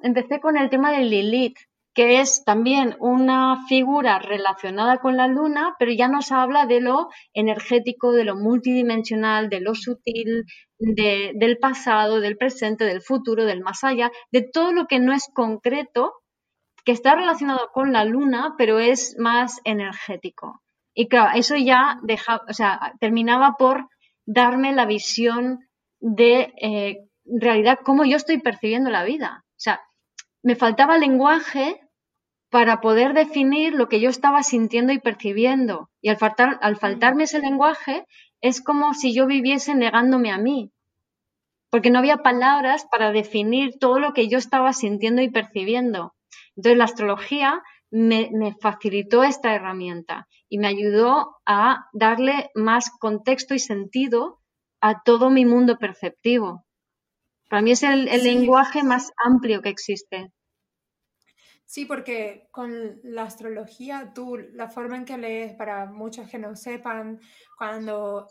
[0.03, 1.59] empecé con el tema del Lilith,
[1.95, 7.09] que es también una figura relacionada con la luna, pero ya nos habla de lo
[7.33, 10.45] energético, de lo multidimensional, de lo sutil,
[10.79, 15.31] del pasado, del presente, del futuro, del más allá, de todo lo que no es
[15.33, 16.15] concreto,
[16.85, 20.63] que está relacionado con la luna, pero es más energético.
[20.95, 22.01] Y claro, eso ya
[22.49, 23.89] o sea, terminaba por
[24.27, 25.61] darme la visión
[26.01, 29.45] de eh, realidad cómo yo estoy percibiendo la vida.
[29.51, 29.81] O sea,
[30.43, 31.81] me faltaba lenguaje
[32.55, 35.91] para poder definir lo que yo estaba sintiendo y percibiendo.
[36.01, 38.07] Y al, faltar, al faltarme ese lenguaje,
[38.41, 40.71] es como si yo viviese negándome a mí,
[41.69, 46.15] porque no había palabras para definir todo lo que yo estaba sintiendo y percibiendo.
[46.55, 53.55] Entonces la astrología me, me, facilitó esta herramienta y me ayudó a darle más contexto
[53.55, 54.39] y sentido
[54.81, 56.65] a todo mi mundo perceptivo.
[57.51, 60.31] Para mí es el, el lenguaje más amplio que existe.
[61.67, 66.55] Sí, porque con la astrología, tú, la forma en que lees, para muchos que no
[66.57, 67.21] sepan,
[67.57, 68.29] cuando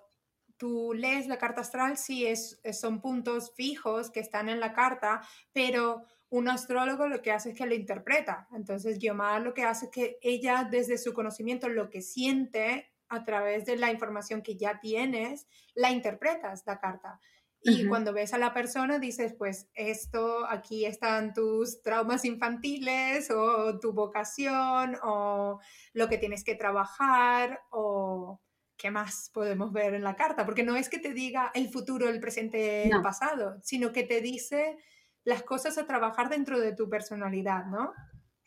[0.58, 5.22] tú lees la carta astral, sí, es, son puntos fijos que están en la carta,
[5.52, 8.48] pero un astrólogo lo que hace es que lo interpreta.
[8.54, 13.24] Entonces, Guiomar lo que hace es que ella, desde su conocimiento, lo que siente a
[13.24, 17.20] través de la información que ya tienes, la interpretas la carta.
[17.64, 23.80] Y cuando ves a la persona dices, pues esto, aquí están tus traumas infantiles o
[23.80, 25.60] tu vocación o
[25.94, 28.42] lo que tienes que trabajar o
[28.76, 32.10] qué más podemos ver en la carta, porque no es que te diga el futuro,
[32.10, 34.78] el presente, el pasado, sino que te dice
[35.24, 37.94] las cosas a trabajar dentro de tu personalidad, ¿no?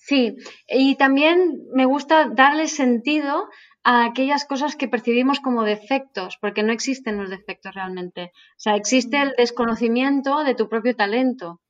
[0.08, 0.36] Sí,
[0.68, 3.48] y también me gusta darle sentido
[3.82, 8.30] a aquellas cosas que percibimos como defectos, porque no existen los defectos realmente.
[8.32, 11.60] O sea, existe el desconocimiento de tu propio talento.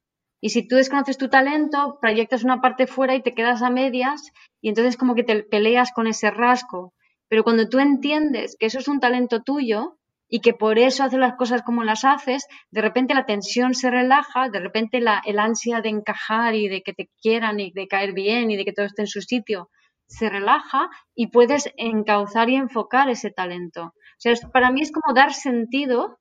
[0.43, 4.31] Y si tú desconoces tu talento, proyectas una parte fuera y te quedas a medias
[4.61, 6.93] y entonces como que te peleas con ese rasgo.
[7.29, 9.97] Pero cuando tú entiendes que eso es un talento tuyo
[10.29, 13.91] y que por eso haces las cosas como las haces, de repente la tensión se
[13.91, 17.87] relaja, de repente la, el ansia de encajar y de que te quieran y de
[17.87, 19.71] caer bien y de que todo esté en su sitio
[20.09, 23.83] se relaja y puedes encauzar y enfocar ese talento.
[23.83, 26.19] O sea, para mí es como dar sentido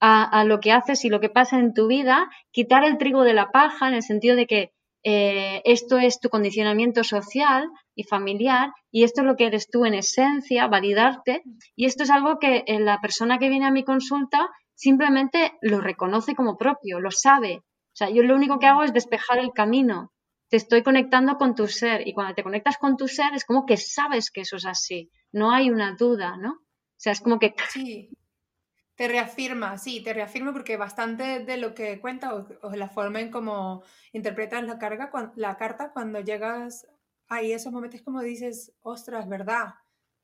[0.00, 3.34] a, lo que haces y lo que pasa en tu vida, quitar el trigo de
[3.34, 4.72] la paja en el sentido de que
[5.10, 9.86] eh, esto es tu condicionamiento social y familiar y esto es lo que eres tú
[9.86, 11.42] en esencia, validarte
[11.74, 15.80] y esto es algo que eh, la persona que viene a mi consulta simplemente lo
[15.80, 17.56] reconoce como propio, lo sabe.
[17.58, 20.12] O sea, yo lo único que hago es despejar el camino
[20.48, 23.66] te estoy conectando con tu ser y cuando te conectas con tu ser es como
[23.66, 26.50] que sabes que eso es así, no hay una duda, ¿no?
[26.52, 27.54] O sea, es como que...
[27.70, 28.10] Sí,
[28.98, 33.30] te reafirma, sí, te reafirma porque bastante de lo que cuenta o, la forma en
[33.30, 36.88] cómo interpretas la, carga, la carta cuando llegas
[37.28, 39.74] ahí esos momentos como dices, ostras, ¿verdad?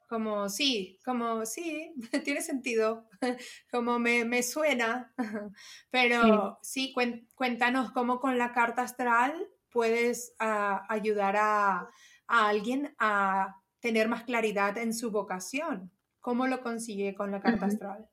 [0.09, 3.07] como sí, como sí, tiene sentido,
[3.71, 5.15] como me, suena,
[5.91, 6.93] pero sí,
[7.37, 11.91] cuéntanos cómo con la carta astral puedes ah, ayudar a,
[12.27, 15.93] alguien a tener más claridad en su vocación.
[16.19, 18.09] ¿Cómo lo consigue con la carta astral?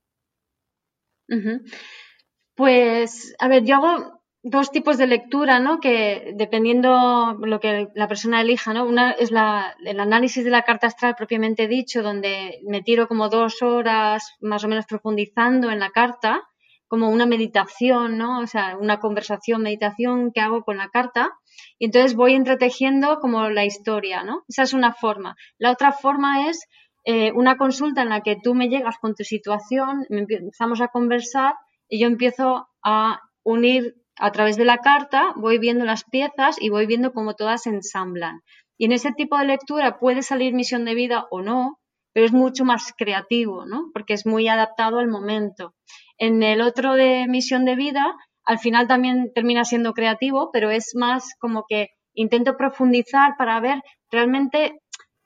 [2.56, 5.80] Pues, a ver, yo hago dos tipos de lectura, ¿no?
[5.80, 8.86] Que dependiendo lo que la persona elija, ¿no?
[8.86, 13.30] Una es la, el análisis de la carta astral propiamente dicho, donde me tiro como
[13.30, 16.44] dos horas más o menos profundizando en la carta,
[16.88, 18.40] como una meditación, ¿no?
[18.40, 21.32] O sea, una conversación, meditación que hago con la carta.
[21.78, 24.44] Y entonces voy entretejiendo como la historia, ¿no?
[24.48, 25.36] Esa es una forma.
[25.58, 26.68] La otra forma es
[27.04, 31.56] eh, una consulta en la que tú me llegas con tu situación, empezamos a conversar
[31.88, 36.70] y yo empiezo a unir a través de la carta voy viendo las piezas y
[36.70, 38.42] voy viendo cómo todas se ensamblan.
[38.78, 41.80] Y en ese tipo de lectura puede salir misión de vida o no,
[42.14, 43.90] pero es mucho más creativo, ¿no?
[43.94, 45.74] Porque es muy adaptado al momento.
[46.18, 50.92] En el otro de misión de vida, al final también termina siendo creativo, pero es
[50.96, 54.82] más como que intento profundizar para ver realmente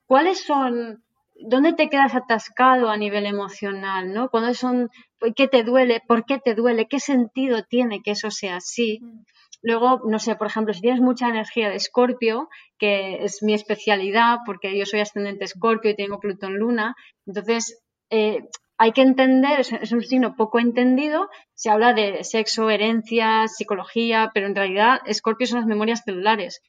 [0.06, 1.05] cuáles son
[1.36, 4.14] ¿dónde te quedas atascado a nivel emocional?
[4.14, 4.30] ¿no?
[4.30, 4.90] Cuando son,
[5.36, 6.02] ¿qué te duele?
[6.08, 6.88] ¿Por qué te duele?
[6.88, 9.00] ¿Qué sentido tiene que eso sea así?
[9.02, 9.24] Mm.
[9.62, 14.38] Luego, no sé, por ejemplo, si tienes mucha energía de Escorpio, que es mi especialidad,
[14.46, 16.94] porque yo soy ascendente Escorpio y tengo Plutón Luna,
[17.26, 23.48] entonces eh, hay que entender, es, un signo poco entendido, se habla de sexo, herencia,
[23.48, 26.62] psicología, pero en realidad Escorpio son las memorias celulares.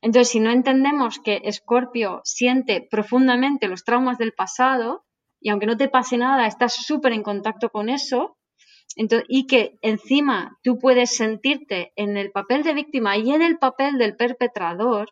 [0.00, 5.04] Entonces, si no entendemos que Escorpio siente profundamente los traumas del pasado,
[5.40, 8.36] y aunque no te pase nada, estás súper en contacto con eso,
[9.28, 13.98] y que encima tú puedes sentirte en el papel de víctima y en el papel
[13.98, 15.10] del perpetrador,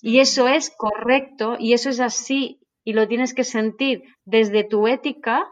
[0.00, 4.86] y eso es correcto, y eso es así, y lo tienes que sentir desde tu
[4.86, 5.48] ética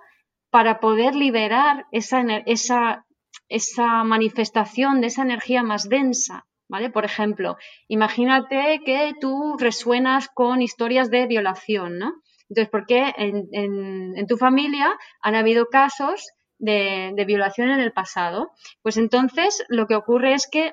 [0.51, 3.07] para poder liberar esa, esa,
[3.49, 6.47] esa manifestación de esa energía más densa.
[6.69, 6.91] ¿Vale?
[6.91, 7.57] Por ejemplo,
[7.89, 12.15] imagínate que tú resuenas con historias de violación, ¿no?
[12.49, 18.51] Entonces, ¿por qué en, tu familia han habido casos de, de, violación en el pasado?
[18.83, 20.73] Pues entonces lo que ocurre es que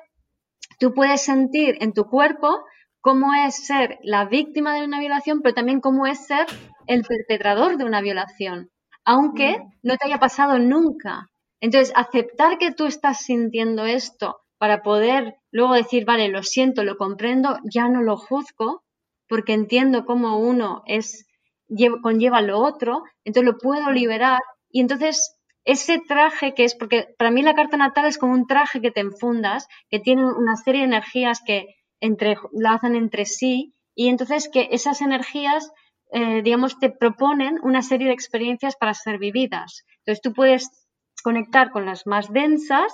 [0.78, 2.64] tú puedes sentir en tu cuerpo
[3.00, 6.46] cómo es ser la víctima de una violación, pero también cómo es ser
[6.86, 8.70] el perpetrador de una violación,
[9.04, 9.70] aunque mm.
[9.82, 11.26] no te haya pasado nunca.
[11.60, 16.96] Entonces, aceptar que tú estás sintiendo esto para poder luego decir, vale, lo siento, lo
[16.96, 18.82] comprendo, ya no lo juzgo,
[19.28, 21.26] porque entiendo cómo uno es,
[22.02, 27.30] conlleva lo otro, entonces lo puedo liberar y entonces ese traje que es, porque para
[27.30, 30.80] mí la carta natal es como un traje que te enfundas, que tiene una serie
[30.80, 32.36] de energías que entre,
[32.68, 35.70] hacen entre sí y entonces que esas energías,
[36.10, 39.84] eh, digamos, te proponen una serie de experiencias para ser vividas.
[39.98, 40.68] Entonces tú puedes
[41.22, 42.92] conectar con las más densas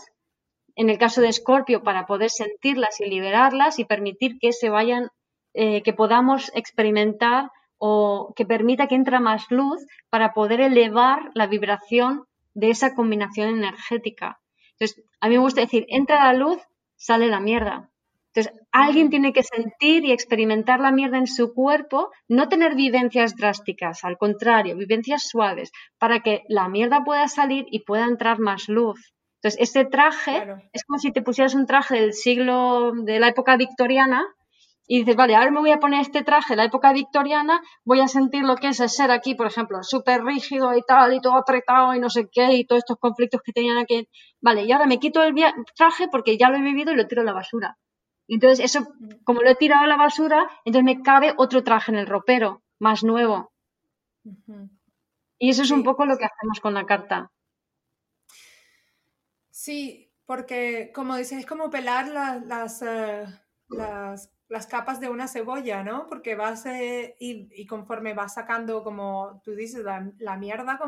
[0.79, 5.09] en el caso de Escorpio, para poder sentirlas y liberarlas y permitir que se vayan,
[5.53, 11.49] eh, que podamos experimentar o que permita que entre más luz para poder elevar la
[11.49, 14.38] vibración de esa combinación energética.
[14.75, 16.61] Entonces, a mí me gusta decir, entra la luz,
[16.95, 17.91] sale la mierda.
[18.33, 23.35] Entonces, alguien tiene que sentir y experimentar la mierda en su cuerpo, no tener vivencias
[23.35, 28.69] drásticas, al contrario, vivencias suaves, para que la mierda pueda salir y pueda entrar más
[28.69, 29.12] luz.
[29.40, 33.57] Entonces, ese traje es como si te pusieras un traje del siglo, de la época
[33.57, 34.27] victoriana,
[34.90, 38.01] y dices, vale, ahora me voy a poner este traje de la época victoriana, voy
[38.01, 41.20] a sentir lo que es el ser aquí, por ejemplo, súper rígido y tal, y
[41.20, 44.09] todo apretado y no sé qué, y todos estos conflictos que tenían aquí.
[44.40, 45.35] Vale, y ahora me quito el
[45.77, 47.77] traje porque ya lo he vivido y lo tiro a la basura.
[48.29, 48.88] Entonces, eso,
[49.24, 52.62] como lo he tirado a la basura, entonces me cabe otro traje en el ropero,
[52.81, 53.53] más nuevo.
[55.38, 57.31] Y eso es un poco lo que hacemos con la carta.
[59.59, 63.25] Sí, porque como dices, es como pelar las, eh,
[63.68, 66.06] las, las, capas de una cebolla, ¿no?
[66.08, 70.78] Porque vas eh, y, y, conforme vas sacando, como tú dices, la, la mierda,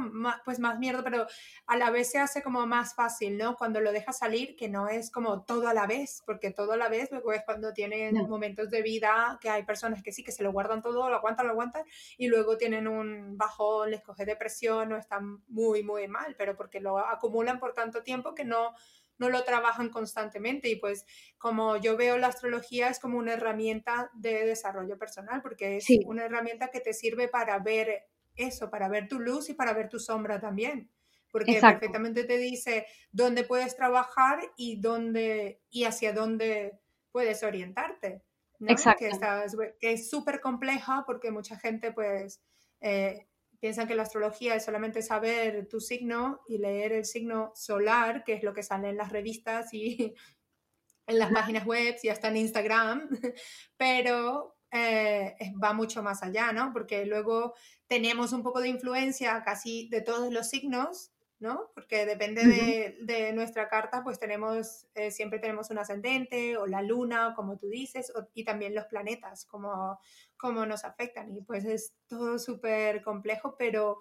[0.45, 1.27] pues más mierda, pero
[1.67, 3.57] a la vez se hace como más fácil, ¿no?
[3.57, 6.77] Cuando lo dejas salir, que no es como todo a la vez, porque todo a
[6.77, 10.33] la vez luego es cuando tienen momentos de vida que hay personas que sí, que
[10.33, 11.85] se lo guardan todo, lo aguantan, lo aguantan,
[12.19, 16.81] y luego tienen un bajón, les coge depresión o están muy, muy mal, pero porque
[16.81, 18.75] lo acumulan por tanto tiempo que no
[19.21, 21.05] no lo trabajan constantemente y pues
[21.39, 26.25] como yo veo la astrología es como una herramienta de desarrollo personal porque es una
[26.25, 30.01] herramienta que te sirve para ver eso, para ver tu luz y para ver tu
[30.01, 30.91] sombra también.
[31.31, 36.81] Porque perfectamente te dice dónde puedes trabajar y dónde y hacia dónde
[37.13, 38.23] puedes orientarte.
[38.67, 39.05] Exacto.
[39.05, 42.43] Que, que es súper compleja porque mucha gente pues
[42.81, 43.29] eh,
[43.61, 48.33] piensan que la astrología es solamente saber tu signo y leer el signo solar, que
[48.33, 50.15] es lo que sale en las revistas y
[51.07, 53.09] en las páginas web y hasta en Instagram,
[53.77, 56.73] pero eh, va mucho más allá, ¿no?
[56.73, 57.55] Porque luego
[57.87, 61.71] tenemos un poco de influencia casi de todos los signos, ¿no?
[61.75, 67.33] Porque depende de, nuestra carta, pues tenemos, eh, siempre tenemos un ascendente o la luna,
[67.35, 69.99] como tú dices, y también los planetas, como,
[70.37, 71.35] como nos afectan.
[71.35, 73.99] Y pues es todo súper complejo, pero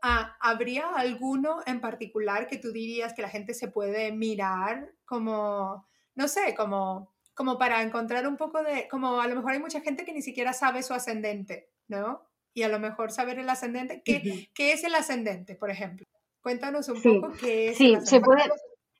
[0.00, 5.88] ah, ¿habría alguno en particular que tú dirías que la gente se puede mirar como,
[6.14, 9.80] no sé, como, como para encontrar un poco de, como a lo mejor hay mucha
[9.80, 12.22] gente que ni siquiera sabe su ascendente, ¿no?
[12.54, 16.06] Y a lo mejor saber el ascendente, ¿qué, ¿qué es el ascendente, por ejemplo?
[16.46, 17.76] Cuéntanos un poco qué es.
[17.76, 18.44] Sí, se puede,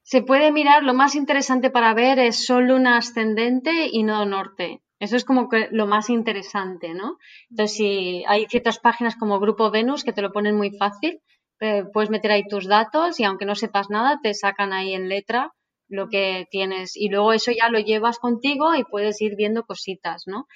[0.02, 4.82] se puede mirar, lo más interesante para ver es solo un ascendente y no norte.
[4.98, 7.18] Eso es como que lo más interesante, ¿no?
[7.48, 11.20] Entonces, si hay ciertas páginas como Grupo Venus que te lo ponen muy fácil,
[11.60, 15.08] eh, puedes meter ahí tus datos y aunque no sepas nada, te sacan ahí en
[15.08, 15.52] letra
[15.88, 20.24] lo que tienes y luego eso ya lo llevas contigo y puedes ir viendo cositas,
[20.26, 20.48] ¿no?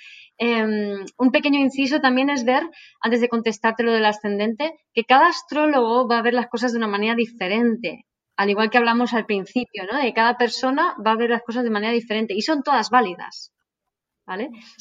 [0.43, 2.63] Em, un pequeño inciso también es ver,
[3.03, 6.79] antes de contestarte lo del ascendente, que cada astrólogo va a ver las cosas de
[6.79, 9.99] una manera diferente, al igual que hablamos al principio, ¿no?
[9.99, 13.53] De cada persona va a ver las cosas de manera diferente y son todas válidas.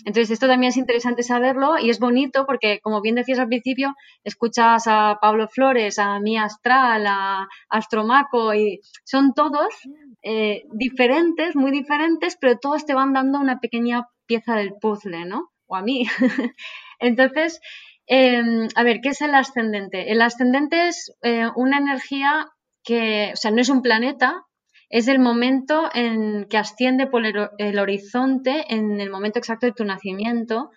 [0.06, 3.96] Entonces, esto también es interesante saberlo y es bonito porque, como bien decías al principio,
[4.24, 9.74] escuchas a Pablo Flores, a Mía Astral, a Astromaco y son todos
[10.22, 15.50] eh, diferentes, muy diferentes, pero todos te van dando una pequeña pieza del puzzle, ¿no?
[15.66, 16.06] O a mí.
[17.00, 17.60] Entonces,
[18.06, 20.12] em, a ver, ¿qué es el ascendente?
[20.12, 22.48] El ascendente es eh, una energía
[22.84, 24.46] que, o sea, no es un planeta,
[24.90, 29.84] es el momento en que asciende por el, horizonte en el momento exacto de tu
[29.84, 30.70] nacimiento.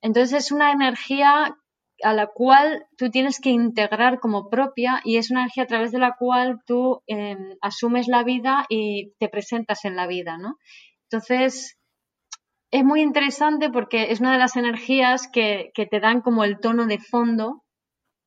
[0.00, 1.56] Entonces es una energía
[2.02, 5.92] a la cual tú tienes que integrar como propia y es una energía a través
[5.92, 10.56] de la cual tú em, asumes la vida y te presentas en la vida, ¿no?
[11.08, 11.78] Entonces,
[12.72, 16.86] es muy interesante porque es una de las energías que, te dan como el tono
[16.86, 17.64] de fondo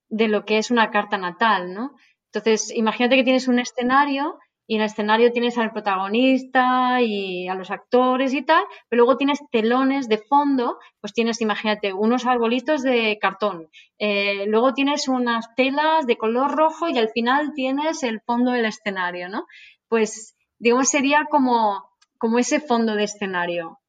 [0.07, 1.95] de lo que es una carta natal, ¿no?
[2.31, 4.37] Entonces, imagínate que tienes un escenario
[4.67, 9.17] y en el escenario tienes al protagonista y a los actores y tal, pero luego
[9.17, 15.55] tienes telones de fondo, pues tienes, imagínate, unos arbolitos de cartón, eh, luego tienes unas
[15.55, 19.47] telas de color rojo y al final tienes el fondo del escenario, ¿no?
[19.87, 21.89] Pues, digamos, sería como,
[22.19, 23.79] como ese fondo de escenario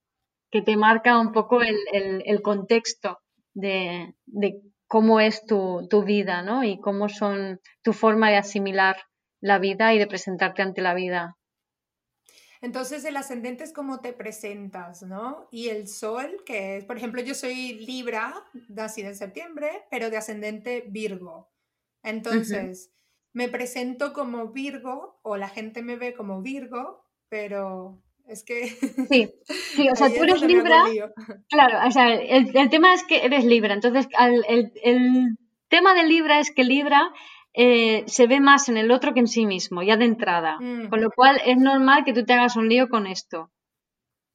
[0.56, 3.18] que te marca un poco el, el, contexto
[3.52, 6.64] de, de, cómo es tu, tu vida, ¿no?
[6.64, 8.96] Y cómo son tu forma de asimilar
[9.42, 11.36] la vida y de presentarte ante la vida.
[12.62, 15.46] Entonces el ascendente es como te presentas, ¿no?
[15.50, 18.34] Y el sol, que es, por ejemplo, yo soy Libra,
[18.70, 21.50] nacida en septiembre, pero de ascendente Virgo.
[22.02, 22.90] Entonces,
[23.34, 28.66] me presento como Virgo o la gente me ve como Virgo, pero es que...
[28.66, 30.84] Sí, sí o sea, tú eres Libra.
[31.48, 33.74] Claro, o sea, el, tema es que eres Libra.
[33.74, 35.36] Entonces, el, el
[35.68, 37.12] tema de Libra es que Libra
[37.58, 40.58] eh, se ve más en el otro que en sí mismo, ya de entrada.
[40.60, 40.90] Mm.
[40.90, 43.50] Con lo cual es normal que tú te hagas un lío con esto.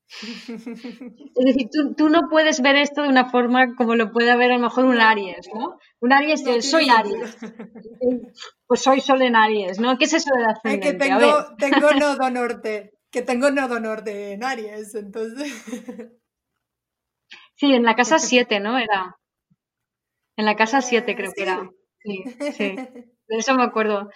[0.23, 4.55] es decir, tú, no puedes ver esto de una forma como lo puede ver a
[4.55, 5.77] lo mejor un Aries, ¿no?
[6.01, 7.37] Un Aries, no, soy Aries.
[8.67, 9.97] pues soy Sol en Aries, ¿no?
[9.99, 10.87] ¿Qué es eso de ascendente?
[10.87, 15.53] Es que tengo, tengo nodo norte, que tengo nodo norte en Aries, entonces...
[17.55, 18.77] sí, en la casa 7, ¿no?
[18.77, 19.17] Era.
[20.37, 21.69] En la casa 7 creo que era.
[21.99, 22.75] Sí, sí.
[23.27, 24.09] De eso me acuerdo.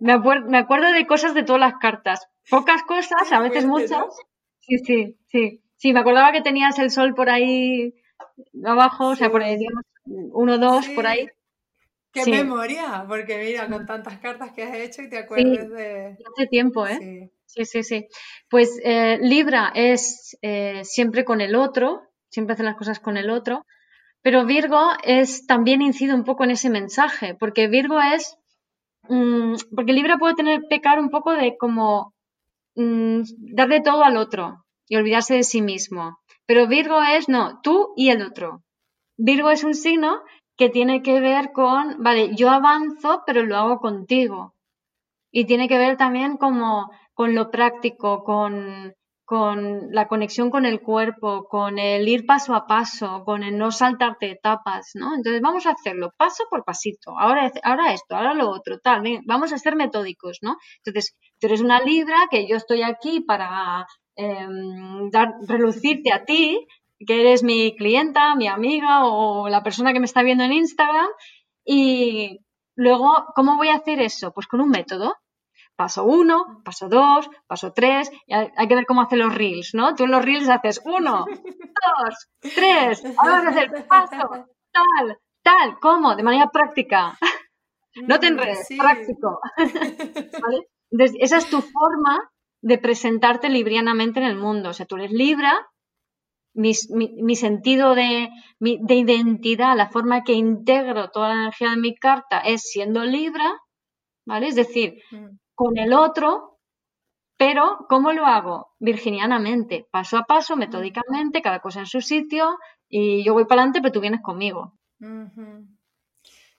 [0.00, 0.92] Me, acuerdo.
[0.92, 2.28] de cosas de todas las cartas.
[2.50, 4.04] Pocas cosas, a veces muchas.
[4.60, 5.62] Sí, sí, sí.
[5.76, 7.94] Sí, me acordaba que tenías el sol por ahí
[8.64, 11.28] abajo, o sea, por ahí, digamos, uno, dos, por ahí.
[12.12, 16.16] Qué memoria, porque mira, con tantas cartas que has hecho y te acuerdas de...
[16.34, 17.30] Hace tiempo, ¿eh?
[17.48, 18.06] Sí, sí, sí.
[18.50, 23.30] Pues eh, Libra es eh, siempre con el otro, siempre hace las cosas con el
[23.30, 23.64] otro.
[24.22, 28.36] Pero Virgo es también incide un poco en ese mensaje, porque Virgo es,
[29.08, 32.12] mm, porque Libra puede tener pecar un poco de como
[32.76, 33.22] mm,
[33.54, 36.18] darle todo al otro y olvidarse de sí mismo.
[36.46, 38.62] Pero Virgo es, no, tú y el otro.
[39.16, 40.20] Virgo es un signo
[40.58, 44.54] que tiene que ver con, vale, yo avanzo, pero lo hago contigo.
[45.30, 48.94] Y tiene que ver también como con lo práctico, con
[49.24, 53.70] con la conexión con el cuerpo, con el ir paso a paso, con el no
[53.70, 55.14] saltarte etapas, ¿no?
[55.14, 59.52] Entonces vamos a hacerlo paso por pasito, ahora, ahora esto, ahora lo otro, tal, vamos
[59.52, 60.56] a ser metódicos, ¿no?
[60.78, 66.66] Entonces, tú eres una libra que yo estoy aquí para em, dar, relucirte a ti,
[67.06, 71.08] que eres mi clienta, mi amiga o la persona que me está viendo en Instagram.
[71.66, 72.38] Y
[72.76, 74.32] luego, ¿cómo voy a hacer eso?
[74.32, 75.16] Pues con un método.
[75.78, 78.10] Paso uno, paso dos, paso tres.
[78.28, 79.94] hay que ver cómo hacer los reels, ¿no?
[79.94, 81.24] Tú en los reels haces uno,
[81.86, 83.04] dos, tres.
[83.16, 84.28] Ahora vas a hacer paso,
[84.72, 86.16] tal, tal, ¿cómo?
[86.16, 87.16] De manera práctica.
[87.94, 89.38] No te mm, enredes, práctico.
[91.20, 92.28] esa es tu forma
[92.60, 94.70] de presentarte librianamente en el mundo.
[94.70, 95.64] O sea, tú eres libra,
[96.54, 96.74] mi,
[97.36, 102.62] sentido de, de, identidad, la forma que integro toda la energía de mi carta es
[102.62, 103.60] siendo libra,
[104.26, 104.48] ¿vale?
[104.48, 105.38] Es decir, mm.
[105.58, 106.60] Con el otro,
[107.36, 108.76] pero ¿cómo lo hago?
[108.78, 113.80] Virginianamente, paso a paso, metódicamente, cada cosa en su sitio, y yo voy para adelante,
[113.82, 114.78] pero tú vienes conmigo.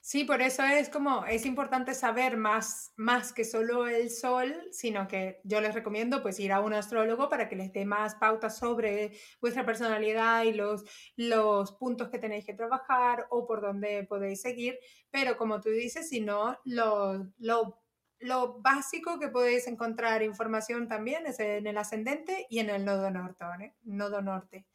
[0.02, 5.08] Sí, por eso es como, es importante saber más, más que solo el sol, sino
[5.08, 8.58] que yo les recomiendo pues ir a un astrólogo para que les dé más pautas
[8.58, 10.84] sobre vuestra personalidad y los,
[11.16, 14.78] los puntos que tenéis que trabajar o por dónde podéis seguir.
[15.10, 17.80] Pero como tú dices, si no, lo, lo,
[18.20, 23.10] lo básico que podéis encontrar información también es en el ascendente y en el nodo
[23.10, 23.46] norte.
[23.62, 23.74] ¿eh?
[23.84, 24.66] Nodo norte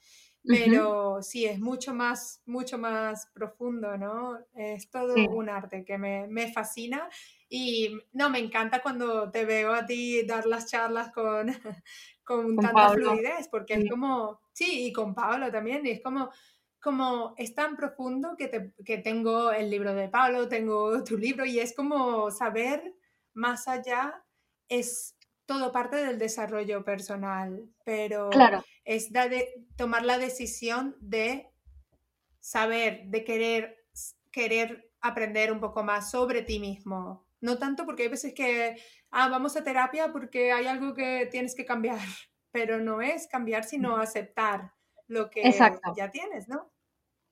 [0.47, 4.39] pero sí, es mucho más, mucho más profundo, ¿no?
[4.55, 7.09] Es todo un arte que me, me, fascina
[7.49, 11.47] y no, me encanta cuando te veo a ti dar las charlas con,
[12.25, 16.31] con, tanta fluidez, porque es como, sí, y con Pablo también, y es como,
[16.79, 21.47] como es tan profundo que, te, que tengo el libro de Pablo, tengo tu libro,
[21.47, 22.95] y es como saber
[23.35, 24.25] más allá
[24.69, 25.17] es
[25.47, 28.31] todo parte del desarrollo personal, pero
[28.85, 31.51] es de tomar la decisión de
[32.41, 33.87] saber, de querer,
[34.31, 37.27] querer aprender un poco más sobre ti mismo.
[37.41, 38.77] No tanto porque hay veces que,
[39.11, 41.99] ah, vamos a terapia porque hay algo que tienes que cambiar,
[42.51, 44.73] pero no es cambiar, sino aceptar
[45.07, 45.43] lo que
[45.97, 46.74] ya tienes, ¿no?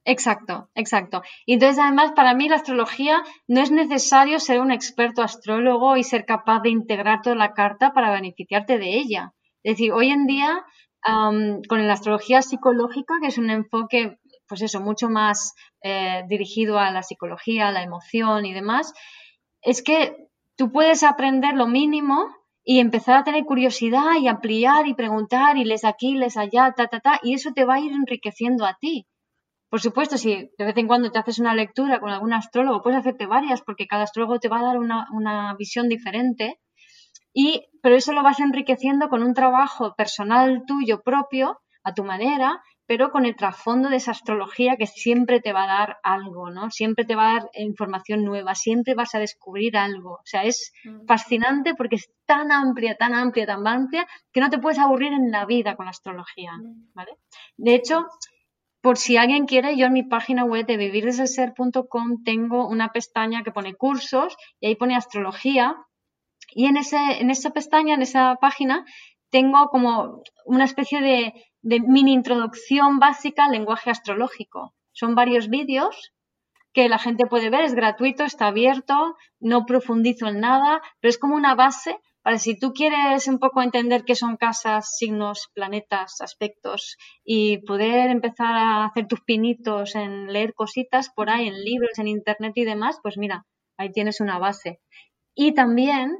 [0.04, 1.22] Exacto, exacto.
[1.46, 6.02] Y entonces, además, para mí la astrología no es necesario ser un experto astrólogo y
[6.02, 9.32] ser capaz de integrar toda la carta para beneficiarte de ella.
[9.62, 10.64] Es decir, hoy en día,
[11.68, 16.90] con la astrología psicológica, que es un enfoque, pues eso, mucho más eh, dirigido a
[16.90, 18.92] la psicología, a la emoción y demás,
[19.62, 20.16] es que
[20.56, 22.26] tú puedes aprender lo mínimo
[22.64, 26.88] y empezar a tener curiosidad y ampliar y preguntar y les aquí, les allá, ta,
[26.88, 29.06] ta, ta, y eso te va a ir enriqueciendo a ti.
[29.72, 32.98] Por supuesto, si de vez en cuando te haces una lectura con algún astrólogo, puedes
[32.98, 36.60] hacerte varias porque cada astrólogo te va a dar una, visión diferente.
[37.32, 42.62] Y, pero eso lo vas enriqueciendo con un trabajo personal tuyo propio, a tu manera,
[42.84, 46.70] pero con el trasfondo de esa astrología que siempre te va a dar algo, ¿no?
[46.70, 50.16] Siempre te va a dar información nueva, siempre vas a descubrir algo.
[50.16, 51.06] O sea, es mm.
[51.06, 55.30] fascinante porque es tan amplia, tan amplia, tan amplia, que no te puedes aburrir en
[55.30, 56.92] la vida con la astrología, mm.
[56.92, 57.12] ¿vale?
[57.56, 58.06] De hecho,
[58.82, 63.52] por si alguien quiere, yo en mi página web de vivirdeselser.com tengo una pestaña que
[63.52, 65.76] pone cursos y ahí pone astrología.
[66.54, 68.84] Y en, ese, en esa pestaña, en esa página,
[69.30, 74.74] tengo como una especie de, de mini introducción básica al lenguaje astrológico.
[74.90, 76.12] Son varios vídeos
[76.72, 81.18] que la gente puede ver, es gratuito, está abierto, no profundizo en nada, pero es
[81.18, 86.20] como una base para si tú quieres un poco entender qué son casas, signos, planetas,
[86.20, 91.98] aspectos y poder empezar a hacer tus pinitos en leer cositas por ahí, en libros,
[91.98, 93.44] en internet y demás, pues mira,
[93.76, 94.80] ahí tienes una base.
[95.34, 96.16] Y también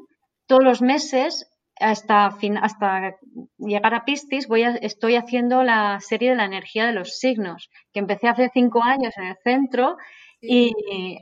[0.46, 1.48] todos los meses
[1.78, 2.26] hasta,
[2.61, 3.16] hasta
[3.59, 8.00] llegar a Piscis voy estoy haciendo la serie de la energía de los signos, que
[8.00, 9.96] empecé hace cinco años en el centro
[10.40, 10.72] y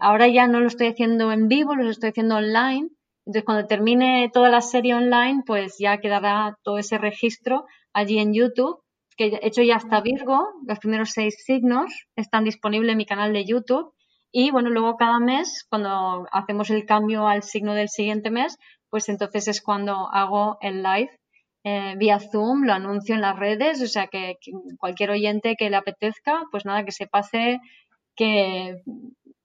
[0.00, 2.88] ahora ya no lo estoy haciendo en vivo, lo estoy haciendo online
[3.30, 8.34] entonces, cuando termine toda la serie online, pues ya quedará todo ese registro allí en
[8.34, 8.82] YouTube,
[9.16, 13.32] que he hecho ya hasta Virgo, los primeros seis signos están disponibles en mi canal
[13.32, 13.94] de YouTube.
[14.32, 18.58] Y bueno, luego cada mes, cuando hacemos el cambio al signo del siguiente mes,
[18.88, 21.10] pues entonces es cuando hago el live
[21.62, 24.38] eh, vía Zoom, lo anuncio en las redes, o sea que,
[24.76, 27.60] cualquier oyente que le apetezca, pues nada, que se pase,
[28.16, 28.82] que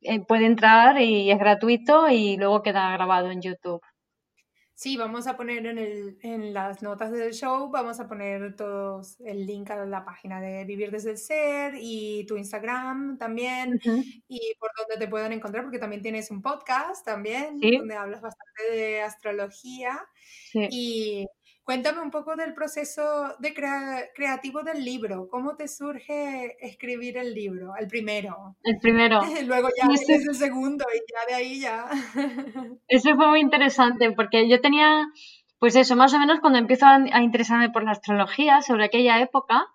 [0.05, 3.81] eh, puede entrar y es gratuito y luego queda grabado en YouTube.
[4.77, 9.17] Sí, vamos a poner en, el, en, las notas del show, vamos a poner todos
[9.21, 13.79] el link a la página de Vivir desde el Ser y tu Instagram también
[14.27, 18.75] y por donde te puedan encontrar, porque también tienes un podcast también, donde hablas bastante
[18.75, 19.97] de astrología.
[20.51, 20.67] Sí.
[20.69, 21.27] Y
[21.65, 23.01] Cuéntame un poco del proceso
[23.39, 23.55] de
[24.13, 25.27] creativo del libro.
[25.31, 27.73] ¿Cómo te surge escribir el libro?
[27.75, 28.55] El primero.
[28.61, 29.19] El primero.
[29.47, 31.89] Luego ya es el segundo y ya de ahí ya.
[32.87, 35.07] Eso fue muy interesante porque yo tenía,
[35.57, 39.65] pues eso, más o menos cuando empiezo a interesarme por la astrología sobre aquella época,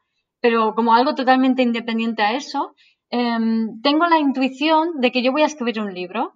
[0.40, 2.72] pero como algo totalmente independiente a eso,
[3.10, 6.34] em, tengo la intuición de que yo voy a escribir un libro.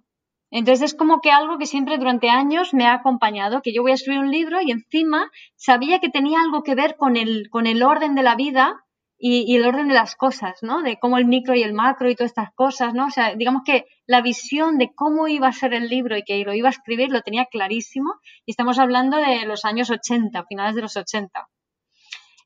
[0.57, 3.91] Entonces es como que algo que siempre durante años me ha acompañado, que yo voy
[3.91, 7.67] a escribir un libro y encima sabía que tenía algo que ver con el, con
[7.67, 8.85] el orden de la vida
[9.17, 10.81] y, el orden de las cosas, ¿no?
[10.81, 13.07] De cómo el micro y el macro y todas estas cosas, ¿no?
[13.07, 16.45] O sea, digamos que la visión de cómo iba a ser el libro y que
[16.45, 18.13] lo iba a escribir lo tenía clarísimo
[18.45, 21.49] y estamos hablando de los años 80, finales de los 80.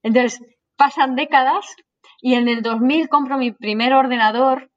[0.01, 0.41] Entonces,
[0.76, 1.76] pasan décadas
[2.22, 4.72] y en el 2000 compro mi primer ordenador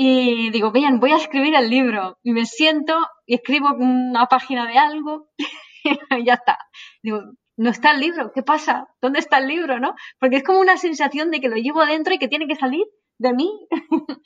[0.00, 2.96] y digo, bien, voy a escribir el libro y me siento
[3.26, 5.26] y escribo una página de algo
[6.16, 6.56] y ya está.
[7.02, 7.20] Digo,
[7.56, 8.86] no está el libro, ¿qué pasa?
[9.02, 9.80] ¿Dónde está el libro?
[9.80, 9.96] ¿no?
[10.20, 12.84] Porque es como una sensación de que lo llevo dentro y que tiene que salir
[13.18, 13.50] de mí.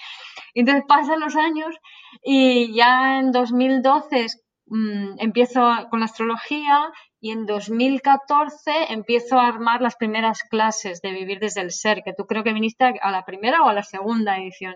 [0.55, 1.75] Entonces pasan los años
[2.23, 4.27] y ya en 2012
[4.67, 11.13] mm, empiezo con la astrología y en 2014 empiezo a armar las primeras clases de
[11.13, 13.85] Vivir desde el Ser, que tú creo que viniste a la primera o a la
[13.85, 14.75] segunda edición.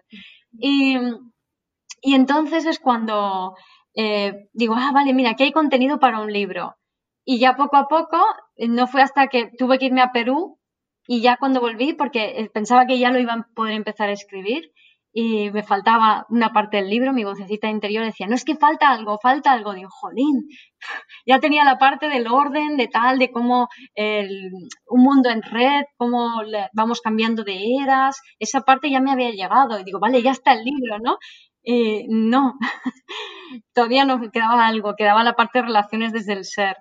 [0.59, 0.99] Y,
[2.03, 3.57] entonces es cuando
[3.95, 6.77] eh, digo, ah, vale, mira, aquí hay contenido para un libro.
[7.25, 8.19] Y ya poco a poco,
[8.57, 10.59] no fue hasta que tuve que irme a Perú
[11.09, 14.13] y ya cuando volví, porque eh, pensaba que ya lo iban a poder empezar a
[14.13, 14.73] escribir
[15.19, 18.91] y me faltaba una parte del libro, mi vocecita interior decía, no es que falta
[18.91, 19.73] algo, falta algo.
[19.73, 20.47] Digo, jolín,
[21.27, 26.43] ya tenía la parte del orden, de tal, de cómo un mundo en red, cómo
[26.75, 29.81] vamos cambiando de eras, esa parte ya me había llegado.
[29.81, 31.17] Y digo, vale, ya está el libro, ¿no?
[31.65, 32.53] Eh, no,
[33.73, 36.77] todavía no quedaba algo, quedaba la parte de relaciones desde el ser.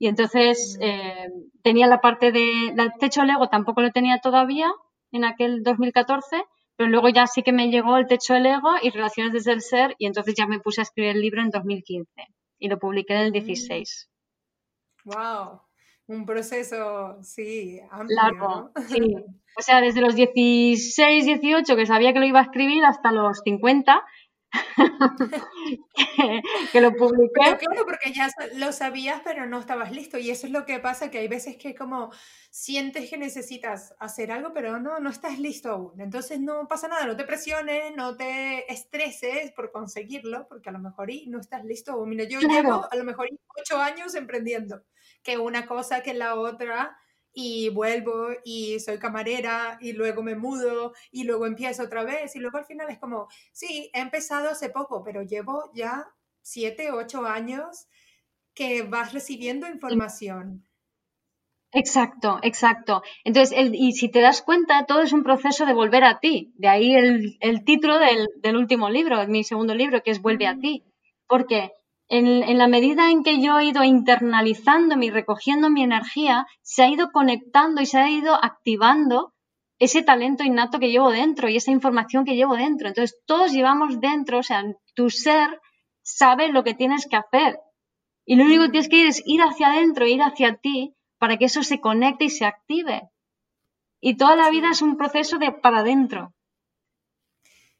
[0.00, 0.82] Y entonces mm.
[0.82, 1.28] eh,
[1.62, 4.72] tenía la parte de, el techo Lego tampoco lo tenía todavía
[5.12, 6.42] en aquel 2014,
[6.78, 9.62] pero luego ya sí que me llegó el techo del ego y relaciones desde el
[9.62, 12.08] ser y entonces ya me puse a escribir el libro en 2015
[12.60, 14.08] y lo publiqué en el 16.
[15.04, 15.60] ¡Wow!
[16.06, 18.16] Un proceso, sí, amplio.
[18.16, 19.00] Largo, sí.
[19.58, 23.40] O sea, desde los 16, 18 que sabía que lo iba a escribir hasta los
[23.40, 24.00] 50
[26.72, 27.32] que, lo publiqué.
[27.34, 30.18] claro, porque ya lo sabías, pero no estabas listo.
[30.18, 32.10] Y eso es lo que pasa, que hay veces que como
[32.50, 36.00] sientes que necesitas hacer algo, pero no, no estás listo aún.
[36.00, 40.78] Entonces no pasa nada, no te presiones, no te estreses por conseguirlo, porque a lo
[40.78, 42.08] mejor y no estás listo aún.
[42.08, 43.28] Mira, yo llevo a lo mejor
[43.60, 44.82] ocho años emprendiendo,
[45.22, 46.96] que una cosa que la otra
[47.40, 52.40] y vuelvo y soy camarera y luego me mudo y luego empiezo otra vez y
[52.40, 56.08] luego al final es como, sí, he empezado hace poco, pero llevo ya
[56.42, 57.86] siete, ocho años
[58.54, 60.66] que vas recibiendo información.
[61.70, 63.02] Exacto, exacto.
[63.22, 66.52] Entonces, y si te das cuenta, todo es un proceso de volver a ti.
[66.56, 70.48] De ahí el, el título del, del, último libro, mi segundo libro, que es Vuelve
[70.48, 70.82] a ti.
[71.28, 71.70] Porque
[72.08, 76.88] en, la medida en que yo he ido internalizando y recogiendo mi energía, se ha
[76.88, 79.34] ido conectando y se ha ido activando
[79.78, 82.88] ese talento innato que llevo dentro y esa información que llevo dentro.
[82.88, 85.60] Entonces, todos llevamos dentro, o sea, tu ser
[86.02, 87.58] sabe lo que tienes que hacer.
[88.24, 91.36] Y lo único que tienes que ir es ir hacia adentro, ir hacia ti, para
[91.36, 93.10] que eso se conecte y se active.
[94.00, 96.34] Y toda la vida es un proceso de para adentro.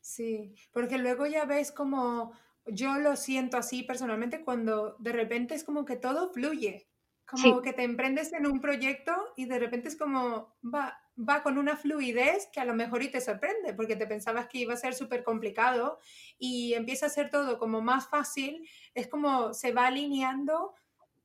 [0.01, 2.33] Sí, porque luego ya ves como
[2.71, 6.89] yo lo siento así personalmente cuando de repente es como que todo fluye,
[7.27, 11.59] como que te emprendes en un proyecto y de repente es como va, va con
[11.59, 14.79] una fluidez que a lo mejor y te sorprende porque te pensabas que iba a
[14.79, 15.99] ser súper complicado
[16.39, 20.75] y empieza a ser todo como más fácil, es como se va alineando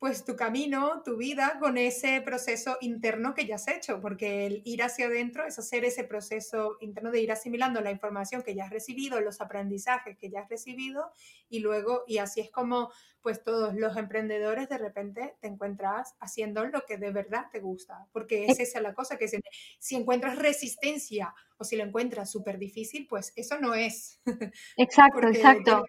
[0.03, 4.61] pues tu camino, tu vida con ese proceso interno que ya has hecho, porque el
[4.65, 8.65] ir hacia adentro es hacer ese proceso interno de ir asimilando la información que ya
[8.65, 11.09] has recibido, los aprendizajes que ya has recibido
[11.47, 12.91] y luego, y así es como
[13.21, 18.05] pues todos los emprendedores de repente te encuentras haciendo lo que de verdad te gusta,
[18.11, 19.39] porque es esa la cosa que si,
[19.79, 24.19] si encuentras resistencia o si lo encuentras súper difícil, pues eso no es.
[24.75, 25.85] Exacto, exacto.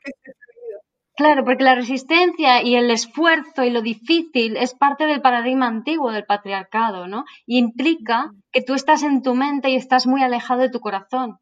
[1.16, 6.10] Claro, porque la resistencia y el esfuerzo y lo difícil es parte del paradigma antiguo
[6.10, 7.24] del patriarcado, ¿no?
[7.46, 11.38] Y implica que tú estás en tu mente y estás muy alejado de tu corazón.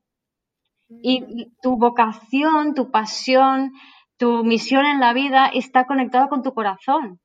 [1.03, 3.73] Y tu vocación, tu pasión,
[4.19, 7.19] tu misión en la vida está conectada con tu corazón.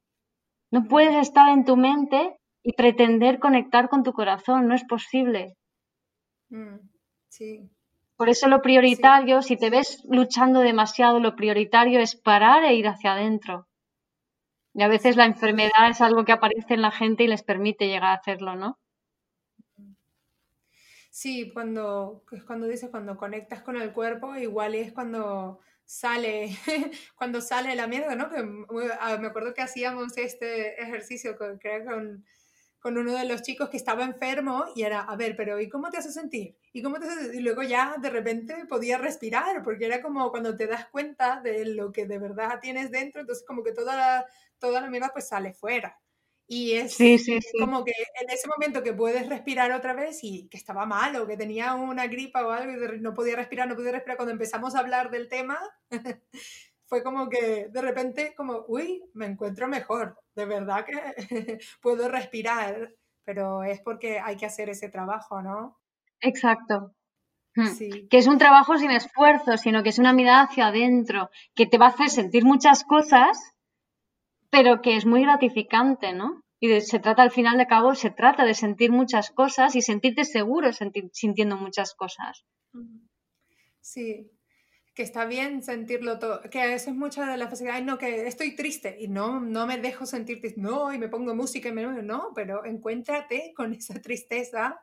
[0.72, 5.58] No puedes estar en tu mente y pretender conectar con tu corazón, no es posible.
[6.50, 6.78] Mm,
[7.28, 7.70] sí.
[8.18, 12.88] Por eso lo prioritario, si te ves luchando demasiado, lo prioritario es parar e ir
[12.88, 13.68] hacia adentro.
[14.74, 17.88] Y a veces la enfermedad es algo que aparece en la gente y les permite
[17.88, 18.80] llegar a hacerlo, ¿no?
[21.12, 26.50] Sí, cuando, es cuando dices, cuando conectas con el cuerpo, igual es cuando sale,
[27.18, 28.30] cuando sale la mierda, ¿no?
[28.30, 28.38] Que,
[29.00, 32.26] ah, me acuerdo que hacíamos este ejercicio, creo, con
[32.80, 35.90] con uno de los chicos que estaba enfermo y era, a ver, pero ¿y cómo
[35.90, 36.58] te hace sentir?
[36.74, 40.56] ¿Y cómo te hace Y luego ya de repente podía respirar, porque era como cuando
[40.56, 44.26] te das cuenta de lo que de verdad tienes dentro, entonces como que toda la,
[44.60, 46.00] toda la mierda pues sale fuera.
[46.50, 46.98] Y es
[47.60, 51.28] como que en ese momento que puedes respirar otra vez y que estaba mal o
[51.28, 54.74] que tenía una gripa o algo y no podía respirar, no podía respirar, cuando empezamos
[54.74, 55.60] a hablar del tema,
[56.88, 60.94] fue como que de repente como, uy, me encuentro mejor, de verdad que
[61.82, 65.78] puedo respirar, pero es porque hay que hacer ese trabajo, ¿no?
[66.22, 66.94] Exacto.
[67.56, 67.68] Hmm.
[67.68, 68.08] Sí.
[68.10, 71.78] Que es un trabajo sin esfuerzo, sino que es una mirada hacia adentro, que te
[71.78, 73.38] va a hacer sentir muchas cosas,
[74.50, 76.42] pero que es muy gratificante, ¿no?
[76.60, 80.24] Y se trata al final de cabo, se trata de sentir muchas cosas y sentirte
[80.24, 80.70] seguro
[81.12, 82.46] sintiendo muchas cosas.
[83.82, 84.32] Sí,
[84.98, 88.26] que está bien sentirlo todo, que eso es mucha de la facilidad, Ay, no, que
[88.26, 91.72] estoy triste y no, no me dejo sentir triste, no, y me pongo música y
[91.72, 94.82] me, no, pero encuéntrate con esa tristeza,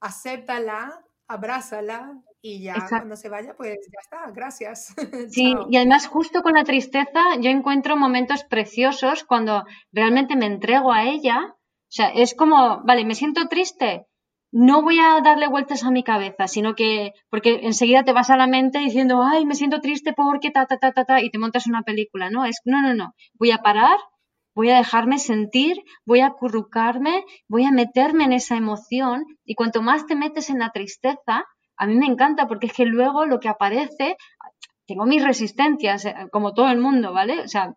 [0.00, 4.92] acéptala, abrázala y ya cuando se vaya, pues ya está, gracias.
[5.30, 10.92] Sí, y además justo con la tristeza yo encuentro momentos preciosos cuando realmente me entrego
[10.92, 14.08] a ella, o sea, es como, vale, me siento triste,
[14.58, 18.38] no voy a darle vueltas a mi cabeza, sino que, porque enseguida te vas a
[18.38, 21.38] la mente diciendo, ay, me siento triste porque ta, ta, ta, ta, ta, y te
[21.38, 22.46] montas una película, ¿no?
[22.46, 23.98] Es, no, no, no, voy a parar,
[24.54, 25.76] voy a dejarme sentir,
[26.06, 30.60] voy a acurrucarme, voy a meterme en esa emoción, y cuanto más te metes en
[30.60, 31.44] la tristeza,
[31.76, 34.16] a mí me encanta porque es que luego lo que aparece,
[34.86, 37.40] tengo mis resistencias, eh, como todo el mundo, ¿vale?
[37.40, 37.74] O sea,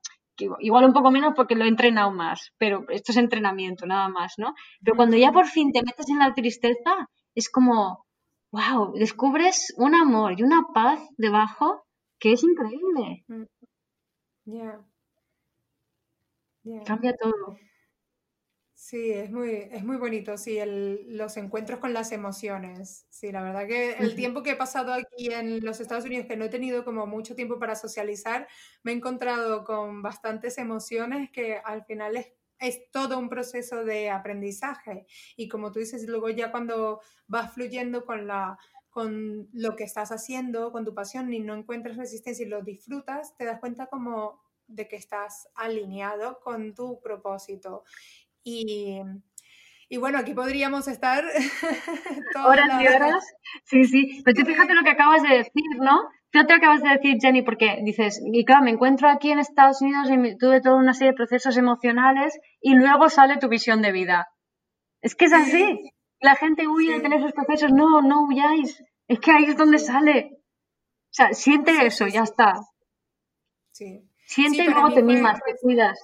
[0.60, 4.34] igual un poco menos porque lo he entrenado más, pero esto es entrenamiento nada más,
[4.38, 4.54] ¿no?
[4.84, 8.06] Pero cuando ya por fin te metes en la tristeza, es como,
[8.52, 11.84] wow, descubres un amor y una paz debajo
[12.20, 13.24] que es increíble.
[13.28, 13.44] Mm.
[16.86, 17.58] Cambia todo.
[18.90, 23.06] Sí, es muy, es muy bonito, sí, el, los encuentros con las emociones.
[23.12, 26.36] Sí, la verdad que el tiempo que he pasado aquí en los Estados Unidos, que
[26.36, 28.48] no he tenido como mucho tiempo para socializar,
[28.82, 34.10] me he encontrado con bastantes emociones que al final es, es todo un proceso de
[34.10, 35.06] aprendizaje.
[35.36, 38.58] Y como tú dices, luego ya cuando vas fluyendo con la,
[38.90, 43.38] con lo que estás haciendo, con tu pasión y no encuentras resistencia y lo disfrutas,
[43.38, 47.84] te das cuenta como de que estás alineado con tu propósito.
[48.44, 49.02] Y,
[49.90, 51.24] y bueno, aquí podríamos estar
[52.46, 53.26] horas y horas.
[53.66, 54.22] Sí, sí.
[54.24, 56.02] Pero tú fíjate lo que acabas de decir, ¿no?
[56.32, 59.82] Lo que acabas de decir, Jenny, porque dices, y claro, me encuentro aquí en Estados
[59.82, 63.92] Unidos y tuve toda una serie de procesos emocionales y luego sale tu visión de
[63.92, 64.28] vida.
[65.02, 65.92] Es que es así.
[66.22, 67.72] La gente huye de tener esos procesos.
[67.72, 68.84] No, no huyáis.
[69.08, 70.32] Es que ahí es donde sale.
[70.36, 72.54] O sea, siente eso, ya está.
[73.72, 74.08] Sí.
[74.26, 76.00] Siente y luego te mimas, te cuidas.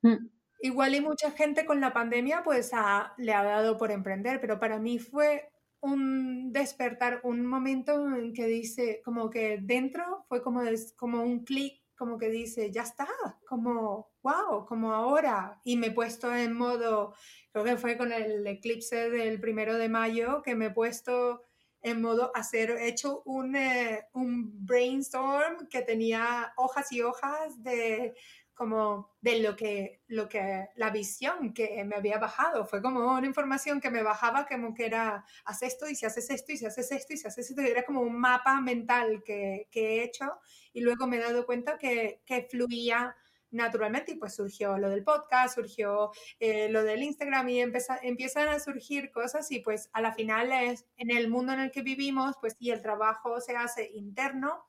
[0.00, 0.28] Mm.
[0.60, 2.72] Igual y mucha gente con la pandemia pues
[3.18, 5.50] le ha dado por emprender, pero para mí fue
[5.80, 11.44] un despertar, un momento en que dice, como que dentro fue como, es, como un
[11.44, 13.08] clic, como que dice, ya está,
[13.48, 15.60] como, wow, como ahora.
[15.64, 17.14] Y me he puesto en modo,
[17.52, 21.42] creo que fue con el eclipse del primero de mayo, que me he puesto
[21.82, 28.14] en modo hacer, he hecho un, eh, un brainstorm que tenía hojas y hojas de
[28.56, 32.64] como de lo que, lo que, la visión que me había bajado.
[32.64, 36.30] Fue como una información que me bajaba como que era, haz esto y si haces
[36.30, 37.62] esto y si haces esto y si haces esto.
[37.62, 40.38] era como un mapa mental que, que he hecho
[40.72, 43.14] y luego me he dado cuenta que, que fluía
[43.50, 48.58] naturalmente y pues surgió lo del podcast, surgió eh, lo del Instagram y empiezan a
[48.58, 52.36] surgir cosas y pues a la final es en el mundo en el que vivimos
[52.40, 54.65] pues y el trabajo se hace interno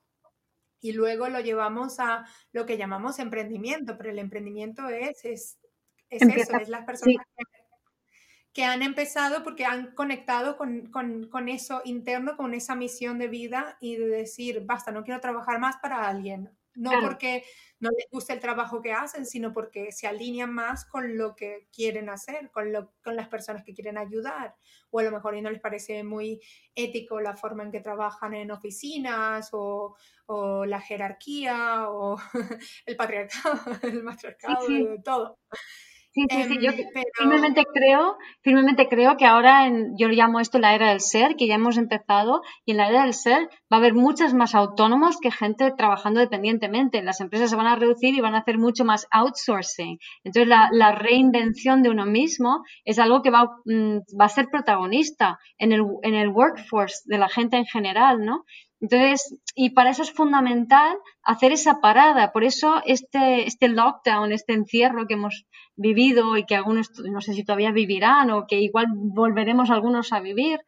[0.80, 5.58] y luego lo llevamos a lo que llamamos emprendimiento, pero el emprendimiento es, es,
[6.10, 7.24] eso, es las personas
[8.52, 13.28] que, han empezado porque han conectado con, con, con, eso interno, con esa misión de
[13.28, 17.44] vida y de decir, basta, no quiero trabajar más para alguien, no porque
[17.80, 21.68] no les guste el trabajo que hacen, sino porque se alinean más con lo que
[21.72, 24.54] quieren hacer, con, lo, con las personas que quieren ayudar.
[24.90, 26.40] O a lo mejor y no les parece muy
[26.74, 32.16] ético la forma en que trabajan en oficinas o, o la jerarquía o
[32.86, 34.66] el patriarcado, el matriarcado,
[35.04, 35.38] todo.
[36.14, 36.78] Sí, sí, sí, yo em,
[37.14, 41.46] firmemente creo, firmemente creo que ahora en, yo llamo esto la era del ser, que
[41.46, 45.18] ya hemos empezado, y en la era del ser va a haber muchas más autónomos
[45.20, 47.02] que gente trabajando dependientemente.
[47.02, 49.98] Las empresas se van a reducir y van a hacer mucho más outsourcing.
[50.24, 54.48] Entonces la, la reinvención de uno mismo es algo que va, mm, va a ser
[54.50, 58.44] protagonista en el, en el workforce de la gente en general, ¿no?
[58.80, 62.32] Entonces, y para eso es fundamental hacer esa parada.
[62.32, 67.34] Por eso este, este lockdown, este encierro que hemos vivido y que algunos, no sé
[67.34, 70.60] si todavía vivirán o que igual volveremos algunos a vivir,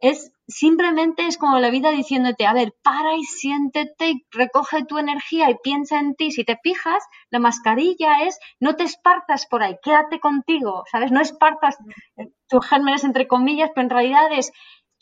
[0.00, 5.48] es simplemente es como la vida diciéndote, a ver, para y siéntete, recoge tu energía
[5.48, 6.30] y piensa en ti.
[6.30, 11.10] Si te fijas, la mascarilla es no te esparzas por ahí, quédate contigo, ¿sabes?
[11.10, 11.78] No esparzas
[12.48, 14.52] tus gérmenes entre comillas, pero en realidad es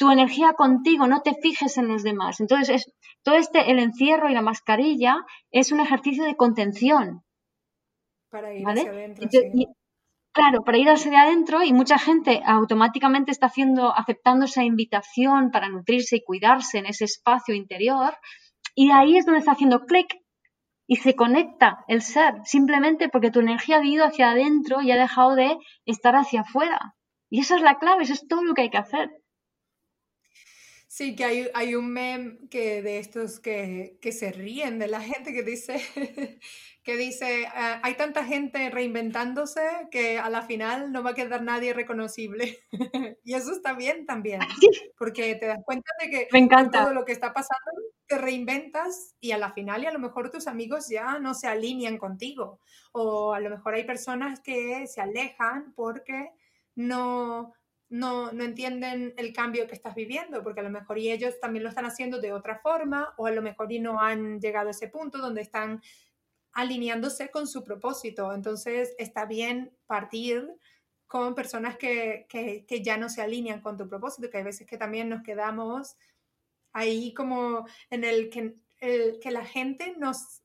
[0.02, 2.40] tu energía contigo, no te fijes en los demás.
[2.40, 2.92] Entonces, es,
[3.22, 5.14] todo este, el encierro y la mascarilla
[5.52, 7.22] es un ejercicio de contención.
[8.28, 9.28] Para ir hacia adentro.
[10.32, 15.68] claro, para ir hacia adentro y mucha gente automáticamente está haciendo, aceptando esa invitación para
[15.68, 18.16] nutrirse y cuidarse en ese espacio interior.
[18.74, 20.08] Y ahí es donde está haciendo clic
[20.88, 24.96] y se conecta el ser, simplemente porque tu energía ha ido hacia adentro y ha
[24.96, 26.96] dejado de estar hacia afuera.
[27.30, 29.08] Y esa es la clave, eso es todo lo que hay que hacer.
[30.94, 35.00] Sí, que hay, hay un meme que de estos que, que se ríen de la
[35.00, 35.80] gente que dice,
[36.84, 41.40] que dice, ah, hay tanta gente reinventándose que a la final no va a quedar
[41.44, 42.58] nadie reconocible.
[43.24, 44.40] y eso está bien también,
[44.98, 46.82] porque te das cuenta de que Me encanta.
[46.82, 47.70] todo lo que está pasando
[48.06, 51.46] te reinventas y a la final y a lo mejor tus amigos ya no se
[51.48, 52.60] alinean contigo.
[52.92, 56.32] O a lo mejor hay personas que se alejan porque
[56.74, 57.54] no
[57.92, 61.62] no, no entienden el cambio que estás viviendo, porque a lo mejor y ellos también
[61.62, 64.70] lo están haciendo de otra forma, o a lo mejor y no han llegado a
[64.70, 65.82] ese punto donde están
[66.52, 68.32] alineándose con su propósito.
[68.32, 70.48] Entonces está bien partir
[71.06, 72.26] con personas que,
[72.82, 75.96] ya no se alinean con tu propósito, que hay veces que también nos quedamos
[76.72, 80.40] ahí como en el que, el, que la gente nos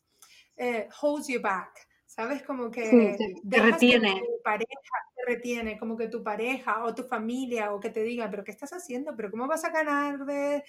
[0.58, 1.87] eh, holds you back,
[2.18, 2.42] ¿sabes?
[2.42, 3.16] Como que
[3.48, 4.16] te, retiene.
[4.16, 8.28] tu pareja te retiene, como que tu pareja o tu familia o que te diga,
[8.32, 9.16] pero ¿qué estás haciendo?
[9.16, 10.64] ¿Pero cómo vas a ganar de,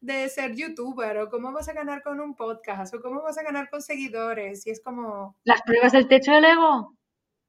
[0.00, 1.18] de, ser youtuber?
[1.18, 2.94] ¿O cómo vas a ganar con un podcast?
[2.94, 4.64] ¿O cómo vas a ganar con seguidores?
[4.64, 5.36] Y es como...
[5.42, 6.96] Las pruebas del techo del ego.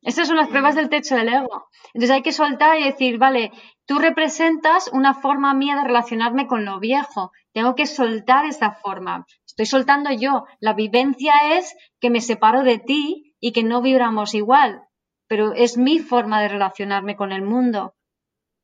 [0.02, 1.70] Esas son las pruebas del techo del ego.
[1.94, 3.52] Entonces hay que soltar y decir, vale,
[3.86, 7.32] tú representas una forma mía de relacionarme con lo viejo.
[7.54, 9.28] Tengo que soltar esa forma.
[9.54, 10.46] Estoy soltando yo.
[10.60, 14.82] La vivencia es que me separo de ti y que no vibramos igual,
[15.28, 17.94] pero es mi forma de relacionarme con el mundo.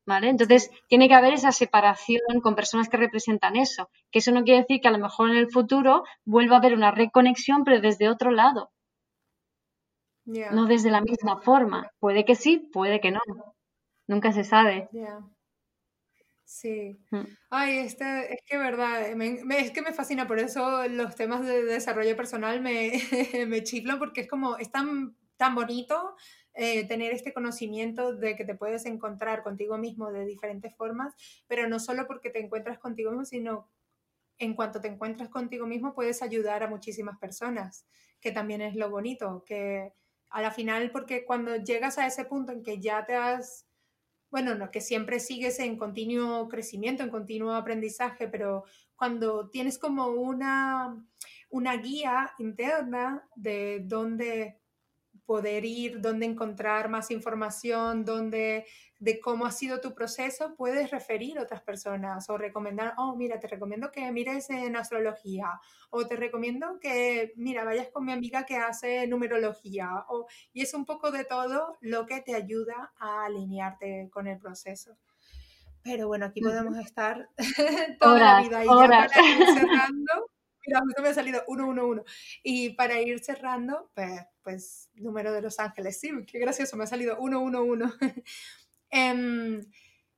[0.07, 0.29] ¿Vale?
[0.29, 3.91] Entonces, tiene que haber esa separación con personas que representan eso.
[4.09, 6.73] Que eso no quiere decir que a lo mejor en el futuro vuelva a haber
[6.73, 8.71] una reconexión, pero desde otro lado.
[10.25, 11.91] No desde la misma forma.
[11.99, 13.19] Puede que sí, puede que no.
[14.07, 14.89] Nunca se sabe.
[16.51, 16.99] Sí.
[17.51, 22.15] Ay, este, es que verdad, es que me fascina, por eso los temas de desarrollo
[22.17, 22.91] personal me,
[23.47, 26.15] me chiflan porque es como, es tan, tan bonito
[26.55, 31.13] eh, tener este conocimiento de que te puedes encontrar contigo mismo de diferentes formas,
[31.47, 33.69] pero no solo porque te encuentras contigo mismo, sino
[34.39, 37.87] en cuanto te encuentras contigo mismo puedes ayudar a muchísimas personas,
[38.21, 39.93] que también es lo bonito, que
[40.31, 43.68] a la final, porque cuando llegas a ese punto en que ya te has
[44.31, 48.63] bueno, no, que siempre sigues en continuo crecimiento, en continuo aprendizaje, pero
[48.95, 51.03] cuando tienes como una,
[51.49, 54.59] una guía interna de dónde
[55.25, 58.65] poder ir, dónde encontrar más información, dónde,
[58.99, 63.39] de cómo ha sido tu proceso, puedes referir a otras personas o recomendar, oh, mira,
[63.39, 68.45] te recomiendo que mires en astrología o te recomiendo que, mira, vayas con mi amiga
[68.45, 70.05] que hace numerología.
[70.09, 74.37] O, y es un poco de todo lo que te ayuda a alinearte con el
[74.37, 74.97] proceso.
[75.81, 77.29] Pero bueno, aquí podemos estar
[77.99, 79.09] toda la vida y ya
[79.55, 80.29] cerrando.
[80.67, 82.03] Mira, justo me ha salido 111.
[82.43, 85.99] Y para ir cerrando, pues, pues, número de Los Ángeles.
[85.99, 87.95] Sí, qué gracioso, me ha salido 111.
[88.89, 89.61] Em,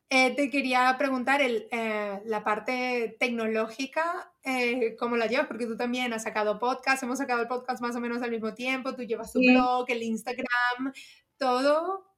[0.09, 5.47] eh, te quería preguntar el, eh, la parte tecnológica, eh, ¿cómo la llevas?
[5.47, 8.53] Porque tú también has sacado podcast, hemos sacado el podcast más o menos al mismo
[8.53, 10.93] tiempo, tú llevas tu blog, el Instagram,
[11.37, 12.13] todo,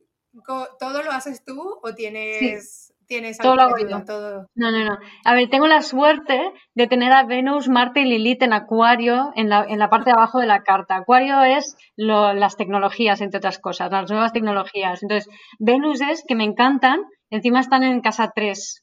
[0.80, 4.04] ¿todo lo haces tú o tienes tienes todo lo hago yo.
[4.04, 4.48] Todo.
[4.56, 4.98] No, no, no.
[5.26, 9.50] A ver, tengo la suerte de tener a Venus, Marte y Lilith en Acuario en
[9.50, 10.96] la, en la parte de abajo de la carta.
[10.96, 15.02] Acuario es las tecnologías, entre otras cosas, las nuevas tecnologías.
[15.02, 15.30] Entonces,
[15.60, 18.83] Venus es que me encantan, encima están en casa 3.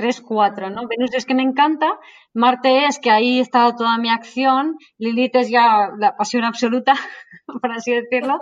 [0.00, 0.88] 3, 4, ¿no?
[0.88, 1.98] Venus es que me encanta,
[2.32, 6.94] Marte es que ahí está toda mi acción, Lilith es ya la pasión absoluta,
[7.60, 8.40] por así decirlo,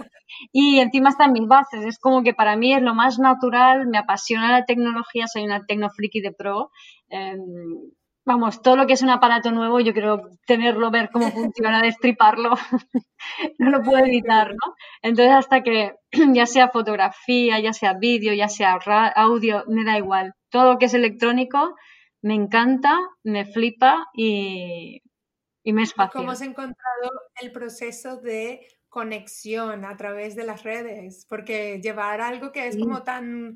[0.53, 3.99] y encima están mis bases, es como que para mí es lo más natural, me
[3.99, 6.71] apasiona la tecnología, soy una tecnofriki de pro,
[7.09, 7.41] em,
[8.25, 12.51] vamos, todo lo que es un aparato nuevo, yo quiero tenerlo, ver cómo funciona, destriparlo,
[13.59, 14.75] no lo puedo evitar, ¿no?
[15.03, 15.95] Entonces, hasta que
[16.35, 18.79] ya sea fotografía, ya sea vídeo, ya sea
[19.17, 20.35] audio, me da igual.
[20.51, 21.77] Todo lo que es electrónico
[22.23, 25.03] me encanta, me flipa y,
[25.63, 26.21] y me es fácil.
[26.21, 31.27] ¿Cómo has encontrado el proceso de conexión a través de las redes?
[31.29, 33.55] Porque llevar algo que es como tan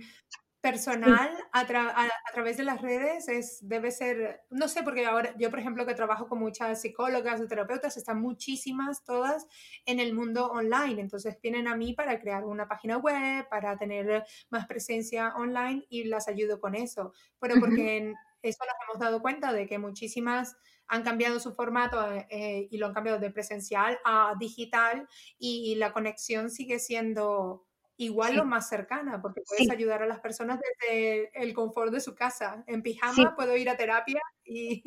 [0.63, 5.59] personal a, través de las redes es, debe ser, no sé, porque ahora yo, por
[5.59, 9.49] ejemplo, que trabajo con muchas psicólogas o terapeutas, están muchísimas todas
[9.87, 14.25] en el mundo online, entonces vienen a mí para crear una página web, para tener
[14.51, 19.53] más presencia online y las ayudo con eso, pero porque eso nos hemos dado cuenta
[19.53, 20.57] de que muchísimas
[20.87, 25.09] han cambiado su formato eh, y lo han cambiado de presencial a digital
[25.39, 27.67] y la conexión sigue siendo
[28.05, 32.15] igual o más cercana, porque puedes ayudar a las personas desde el confort de su
[32.15, 32.65] casa.
[32.67, 34.83] En pijama puedo ir a terapia y,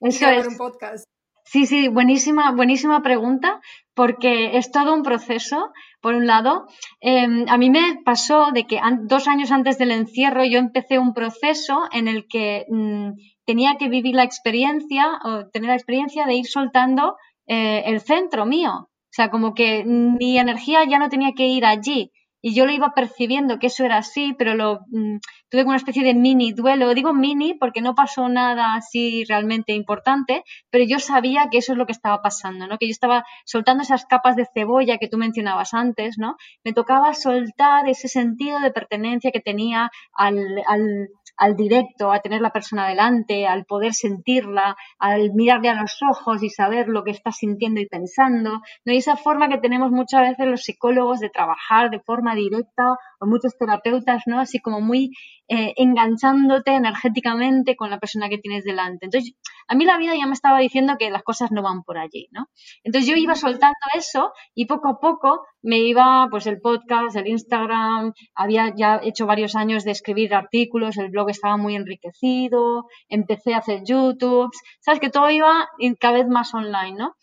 [0.00, 1.06] grabar un podcast.
[1.44, 3.60] Sí, sí, buenísima, buenísima pregunta,
[3.94, 5.72] porque es todo un proceso.
[6.00, 6.66] Por un lado,
[7.00, 11.12] em, a mí me pasó de que dos años antes del encierro yo empecé un
[11.12, 13.12] proceso en el que mm,
[13.46, 17.16] tenía que vivir la experiencia, o tener la experiencia de ir soltando
[17.46, 18.89] eh, el centro mío.
[19.10, 22.12] O sea, como que mi energía ya no tenía que ir allí.
[22.42, 25.18] Y yo lo iba percibiendo que eso era así, pero lo mm,
[25.50, 26.94] tuve como una especie de mini duelo.
[26.94, 31.78] Digo mini porque no pasó nada así realmente importante, pero yo sabía que eso es
[31.78, 32.78] lo que estaba pasando, ¿no?
[32.78, 36.36] Que yo estaba soltando esas capas de cebolla que tú mencionabas antes, ¿no?
[36.64, 41.08] Me tocaba soltar ese sentido de pertenencia que tenía al, al
[41.40, 46.42] al directo, a tener la persona delante, al poder sentirla, al mirarle a los ojos
[46.42, 48.60] y saber lo que está sintiendo y pensando.
[48.84, 48.92] ¿no?
[48.92, 53.26] Y esa forma que tenemos muchas veces los psicólogos de trabajar de forma directa o
[53.26, 54.38] muchos terapeutas, ¿no?
[54.38, 55.12] Así como muy
[55.52, 59.06] eh, enganchándote energéticamente con la persona que tienes delante.
[59.06, 59.34] Entonces,
[59.66, 62.28] a mí la vida ya me estaba diciendo que las cosas no van por allí,
[62.30, 62.46] ¿no?
[62.84, 67.26] Entonces yo iba soltando eso y poco a poco me iba, pues el podcast, el
[67.26, 73.54] Instagram, había ya hecho varios años de escribir artículos, el blog estaba muy enriquecido, empecé
[73.54, 77.16] a hacer YouTube, sabes que todo iba cada vez más online, ¿no?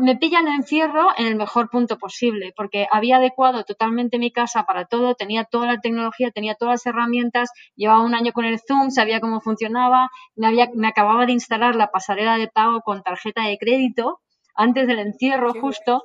[0.00, 4.64] Me pilla el encierro en el mejor punto posible, porque había adecuado totalmente mi casa
[4.64, 8.60] para todo, tenía toda la tecnología, tenía todas las herramientas, llevaba un año con el
[8.60, 13.02] Zoom, sabía cómo funcionaba, me, había, me acababa de instalar la pasarela de pago con
[13.02, 14.20] tarjeta de crédito
[14.54, 16.04] antes del encierro justo.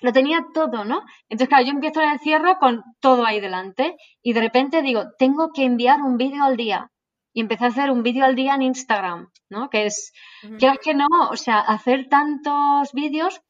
[0.00, 1.02] Lo tenía todo, ¿no?
[1.28, 5.50] Entonces, claro, yo empiezo el encierro con todo ahí delante y de repente digo, tengo
[5.52, 6.90] que enviar un vídeo al día
[7.34, 9.68] y empecé a hacer un vídeo al día en Instagram, ¿no?
[9.68, 10.12] Que es,
[10.58, 13.42] quiero que no, o sea, hacer tantos vídeos,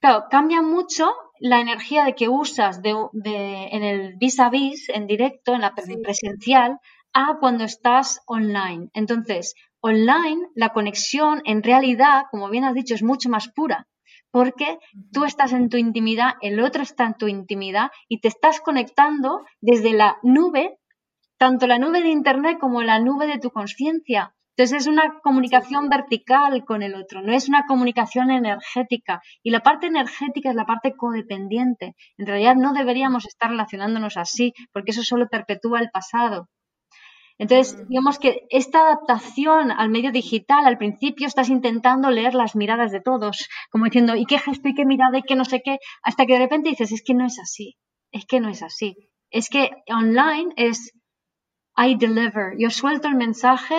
[0.00, 1.10] claro, cambia mucho
[1.40, 2.92] la energía de que usas de,
[3.24, 6.78] en el vis a vis, en directo, en la presencial,
[7.14, 8.90] a cuando estás online.
[8.92, 13.88] Entonces, online, la conexión en realidad, como bien has dicho, es mucho más pura.
[14.30, 14.78] Porque
[15.12, 19.42] tú estás en tu intimidad, el otro está en tu intimidad y te estás conectando
[19.60, 20.78] desde la nube
[21.42, 24.32] tanto la nube de Internet como la nube de tu conciencia.
[24.50, 29.20] Entonces es una comunicación vertical con el otro, no es una comunicación energética.
[29.42, 31.96] Y la parte energética es la parte codependiente.
[32.16, 36.48] En realidad no deberíamos estar relacionándonos así, porque eso solo perpetúa el pasado.
[37.38, 37.88] Entonces, mm.
[37.88, 43.00] digamos que esta adaptación al medio digital, al principio estás intentando leer las miradas de
[43.00, 45.78] todos, como diciendo, ¿y qué gesto y qué mirada y qué no sé qué?
[46.04, 47.74] Hasta que de repente dices, es que no es así,
[48.12, 48.94] es que no es así.
[49.28, 50.92] Es que online es
[51.76, 52.54] I deliver.
[52.58, 53.76] Yo suelto el mensaje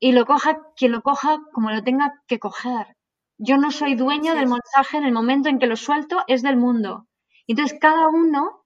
[0.00, 2.96] y lo coja quien lo coja como lo tenga que coger.
[3.38, 6.56] Yo no soy dueño del mensaje en el momento en que lo suelto, es del
[6.56, 7.06] mundo.
[7.46, 8.64] Entonces, cada uno,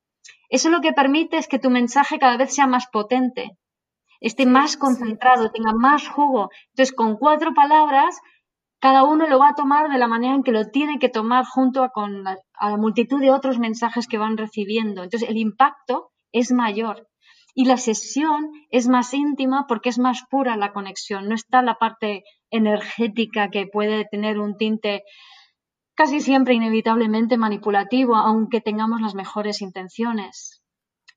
[0.48, 3.58] eso lo que permite es que tu mensaje cada vez sea más potente,
[4.20, 6.50] esté más concentrado, tenga más jugo.
[6.70, 8.18] Entonces, con cuatro palabras,
[8.80, 11.44] cada uno lo va a tomar de la manera en que lo tiene que tomar
[11.44, 15.02] junto a, con la, a la multitud de otros mensajes que van recibiendo.
[15.02, 17.08] Entonces, el impacto es mayor.
[17.54, 21.74] Y la sesión es más íntima porque es más pura la conexión, no está la
[21.74, 25.04] parte energética que puede tener un tinte
[25.94, 30.62] casi siempre inevitablemente manipulativo, aunque tengamos las mejores intenciones.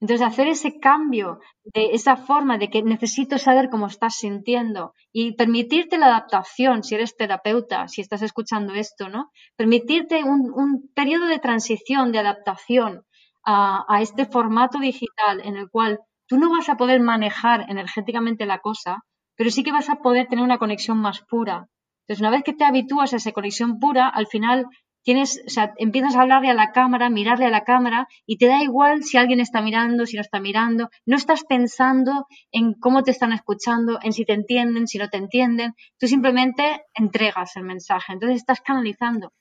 [0.02, 5.34] Entonces, hacer ese cambio de esa forma de que necesito saber cómo estás sintiendo y
[5.36, 9.32] permitirte la adaptación, si eres terapeuta, si estás escuchando esto, ¿no?
[9.56, 13.06] Permitirte un, periodo de transición, de adaptación
[13.46, 18.60] a, este formato digital en el cual tú no vas a poder manejar energéticamente la
[18.60, 19.04] cosa,
[19.36, 21.68] pero sí que vas a poder tener una conexión más pura.
[22.02, 24.68] Entonces, una vez que te habitúas a esa conexión pura, al final
[25.04, 28.48] tienes, o sea, empiezas a hablarle a la cámara, mirarle a la cámara y te
[28.48, 33.04] da igual si alguien está mirando, si no está mirando, no estás pensando en cómo
[33.04, 37.64] te están escuchando, en si te entienden, si no te entienden, tú simplemente entregas el
[37.64, 39.32] mensaje, entonces estás canalizando.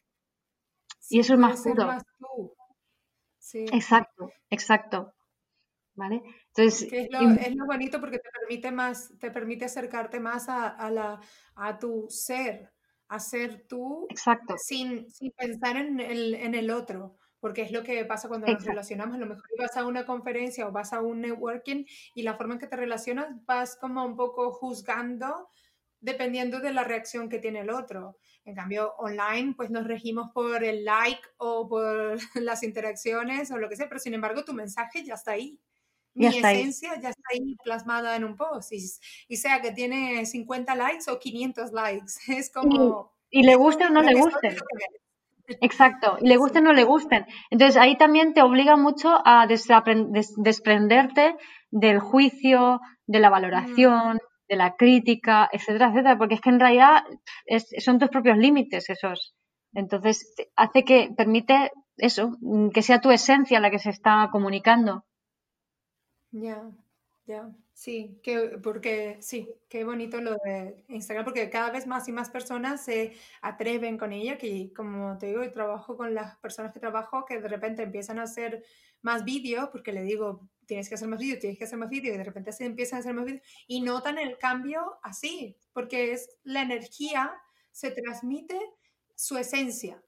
[1.09, 1.97] y eso es más puro.
[3.39, 3.65] Sí.
[3.73, 5.14] Exacto, exacto.
[5.97, 6.23] ¿Vale?
[6.49, 7.09] Entonces, es,
[7.55, 11.21] lo, bonito porque te permite más, te permite acercarte más a, la,
[11.55, 12.73] a tu ser,
[13.09, 14.55] a ser tú Exacto.
[14.59, 18.65] Sin, sin pensar en el, en el otro porque es lo que pasa cuando nos
[18.65, 19.17] relacionamos.
[19.17, 21.85] A lo mejor vas a una conferencia o vas a un networking
[22.15, 25.51] y la forma en que te relacionas vas como un poco juzgando
[26.01, 28.17] dependiendo de la reacción que tiene el otro.
[28.47, 33.69] En cambio, online, pues nos regimos por el like o por las interacciones o lo
[33.69, 35.61] que sea, pero sin embargo tu mensaje ya está ahí.
[36.15, 38.73] Mi esencia ya está ahí plasmada en un post.
[38.73, 42.13] Y, sea que tiene 50 likes o 500 likes.
[42.29, 43.13] Es como...
[43.31, 44.57] Y, le guste o no le guste.
[45.61, 47.27] Exacto, y le gusten o no le gusten.
[47.51, 51.37] Entonces ahí también te obliga mucho a desprenderte
[51.71, 57.03] del juicio, de la valoración, de la crítica, etcétera, etcétera, porque es que en realidad
[57.79, 59.35] son tus propios límites esos.
[59.75, 62.37] Entonces hace que permite eso,
[62.73, 65.05] que sea tu esencia la que se está comunicando.
[66.37, 66.69] Ya,
[67.27, 67.55] ya.
[67.75, 72.29] Sí, que, porque sí, qué bonito lo de Instagram, porque cada vez más y más
[72.31, 76.81] personas se atreven con ella, que como te digo, y trabajo con las personas que
[76.81, 78.65] trabajo, que de repente empiezan a hacer
[79.03, 82.17] más vídeos, porque le digo, tienes que hacer más vídeos, tienes que hacer más vídeos,
[82.17, 86.13] y de repente se empiezan a hacer más vídeos, y notan el cambio así, porque
[86.13, 87.33] es la energía,
[87.71, 88.59] se transmite
[89.15, 90.03] su esencia,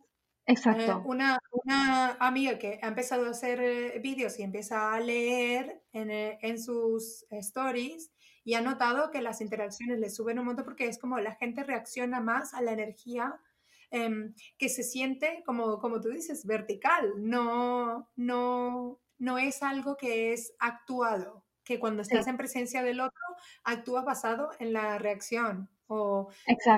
[0.47, 0.93] Exacto.
[0.93, 5.83] Eh, una, una, amiga que ha empezado a hacer eh, vídeos y empieza a leer
[5.93, 8.13] en, eh, en, sus stories
[8.45, 11.65] y ha notado que las interacciones le suben un montón porque es como la gente
[11.65, 13.41] reacciona más a la energía
[13.91, 17.15] em, que se siente, como, como tú dices, vertical.
[17.19, 23.21] No, no, no es algo que es actuado, que cuando estás en presencia del otro,
[23.65, 25.69] actúas basado en la reacción.
[25.89, 26.29] O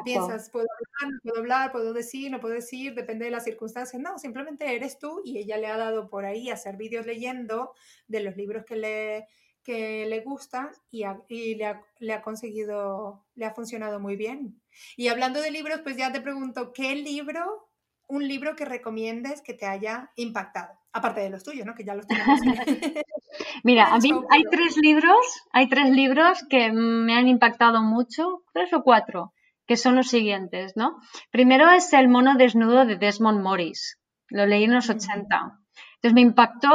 [0.05, 4.01] piensas, ¿puedo hablar, no puedo hablar, puedo decir, no puedo decir, depende de las circunstancias.
[4.01, 7.73] No, simplemente eres tú y ella le ha dado por ahí hacer vídeos leyendo
[8.07, 9.27] de los libros que le,
[9.63, 14.61] que le gustan y, y le, ha, le, ha, conseguido, le ha funcionado muy bien.
[14.97, 17.71] Y hablando de libros, pues ya te pregunto, ¿qué libro,
[18.07, 20.79] un libro que recomiendes que te haya impactado?
[20.93, 21.75] Aparte de los tuyos, ¿no?
[21.75, 22.41] Que ya los tenemos.
[23.65, 25.17] Mira, a mí hay tres libros,
[25.53, 29.33] hay tres libros que me han impactado mucho, tres o cuatro,
[29.67, 30.97] que son los siguientes, ¿no?
[31.31, 33.99] Primero es El mono desnudo de Desmond Morris.
[34.29, 35.59] Lo leí en los 80.
[35.97, 36.69] Entonces me impactó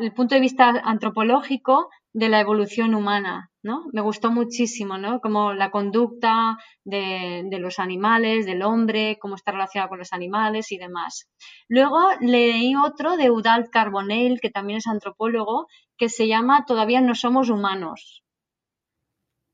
[0.00, 3.50] el punto de vista antropológico de la evolución humana,
[3.92, 5.20] Me gustó muchísimo, ¿no?
[5.20, 10.78] Como la conducta de, los animales, del hombre, cómo está relacionado con los animales y
[10.78, 11.28] demás.
[11.68, 15.66] Luego leí otro de Udal Carbonell, que también es antropólogo,
[15.96, 18.22] que se llama Todavía no somos humanos.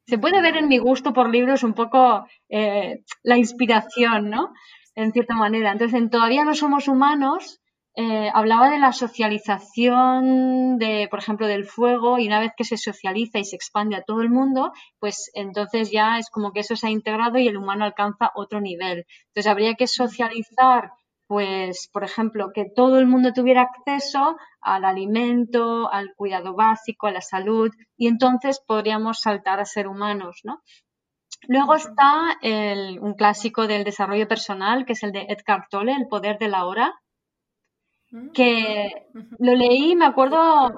[0.06, 4.52] Se puede ver en mi gusto por libros un poco eh, la inspiración, ¿no?
[4.94, 5.72] En cierta manera.
[5.72, 7.60] Entonces, en Todavía no somos humanos
[7.96, 12.76] eh, hablaba de la socialización de, por ejemplo, del fuego y una vez que se
[12.76, 16.74] socializa y se expande a todo el mundo, pues entonces ya es como que eso
[16.74, 19.06] se ha integrado y el humano alcanza otro nivel.
[19.28, 20.90] Entonces habría que socializar,
[21.28, 27.12] pues, por ejemplo, que todo el mundo tuviera acceso al alimento, al cuidado básico, a
[27.12, 30.62] la salud y entonces podríamos saltar a ser humanos, ¿no?
[31.46, 36.38] Luego está un clásico del desarrollo personal, que es el de Edgar Tolle, El poder
[36.38, 36.94] de la hora,
[38.32, 38.90] que
[39.38, 40.72] lo leí, me acuerdo,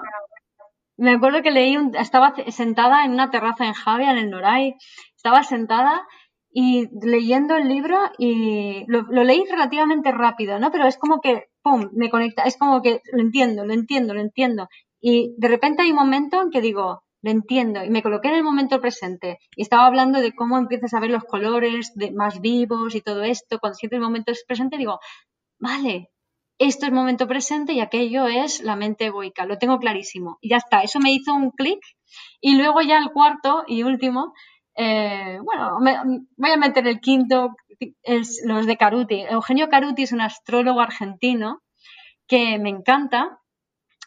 [0.97, 4.75] me acuerdo que leí, estaba sentada en una terraza en Javia, en el Noray,
[5.17, 6.07] estaba sentada
[6.51, 10.71] y leyendo el libro y lo, leí relativamente rápido, ¿no?
[10.71, 14.21] Pero es como que, ¡pum!, me conecta, es como que lo entiendo, lo entiendo, lo
[14.21, 14.69] entiendo.
[15.01, 18.37] Y de repente hay un momento en que digo, lo entiendo, y me coloqué en
[18.37, 22.41] el momento presente y estaba hablando de cómo empiezas a ver los colores de, más
[22.41, 24.99] vivos y todo esto, cuando siento el momento presente digo,
[25.59, 26.11] vale,
[26.59, 30.39] esto es momento presente y aquello es la mente egoica, lo tengo clarísimo.
[30.41, 31.81] Y ya está, eso me hizo un clic.
[32.41, 34.33] Y luego ya el cuarto y último,
[34.77, 35.79] eh, bueno,
[36.37, 37.55] voy a meter el quinto,
[38.03, 39.23] es los de Caruti.
[39.29, 41.63] Eugenio Caruti es un astrólogo argentino
[42.27, 43.41] que me encanta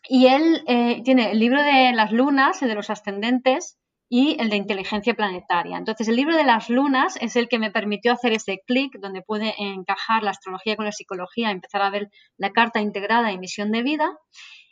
[0.08, 3.79] y él eh, tiene el libro de las lunas, el de los ascendentes,
[4.10, 5.78] y el de inteligencia planetaria.
[5.78, 9.22] Entonces, el libro de las lunas es el que me permitió hacer ese clic donde
[9.22, 13.72] pude encajar la astrología con la psicología, empezar a ver la carta integrada y misión
[13.72, 14.18] de vida.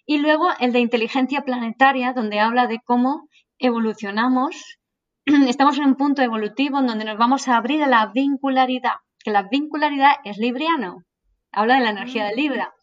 [0.08, 4.80] Y luego el de inteligencia planetaria, donde habla de cómo evolucionamos.
[5.26, 9.32] Estamos en un punto evolutivo en donde nos vamos a abrir a la vincularidad, que
[9.32, 11.04] la vincularidad es libriano,
[11.52, 12.74] habla de la energía de Libra.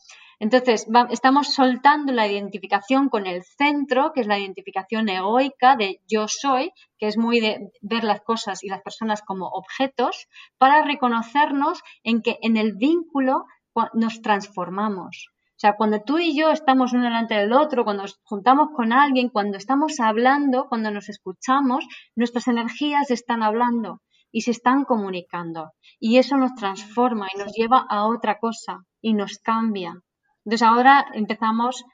[0.45, 6.27] Entonces, estamos soltando la identificación con el centro, que es la identificación egoica de yo
[6.29, 10.27] soy, que es muy de ver las cosas y las personas como objetos,
[10.59, 13.47] para reconocernos en que en el vínculo
[13.95, 15.29] nos transformamos.
[15.33, 18.93] O sea, cuando tú y yo estamos uno delante del otro, cuando nos juntamos con
[18.93, 25.71] alguien, cuando estamos hablando, cuando nos escuchamos, nuestras energías están hablando y se están comunicando.
[25.99, 30.03] Y eso nos transforma y nos lleva a otra cosa y nos cambia.
[30.45, 31.85] Entonces ahora empezamos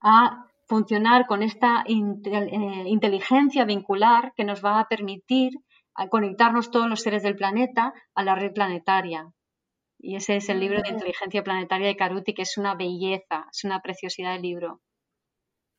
[0.00, 1.92] a funcionar con esta eh,
[2.86, 5.52] inteligencia vincular que nos va a permitir
[6.10, 9.30] conectarnos todos los seres del planeta a la red planetaria.
[9.98, 13.64] Y ese es el libro de inteligencia planetaria de Karuti, que es una belleza, es
[13.64, 14.82] una preciosidad de libro.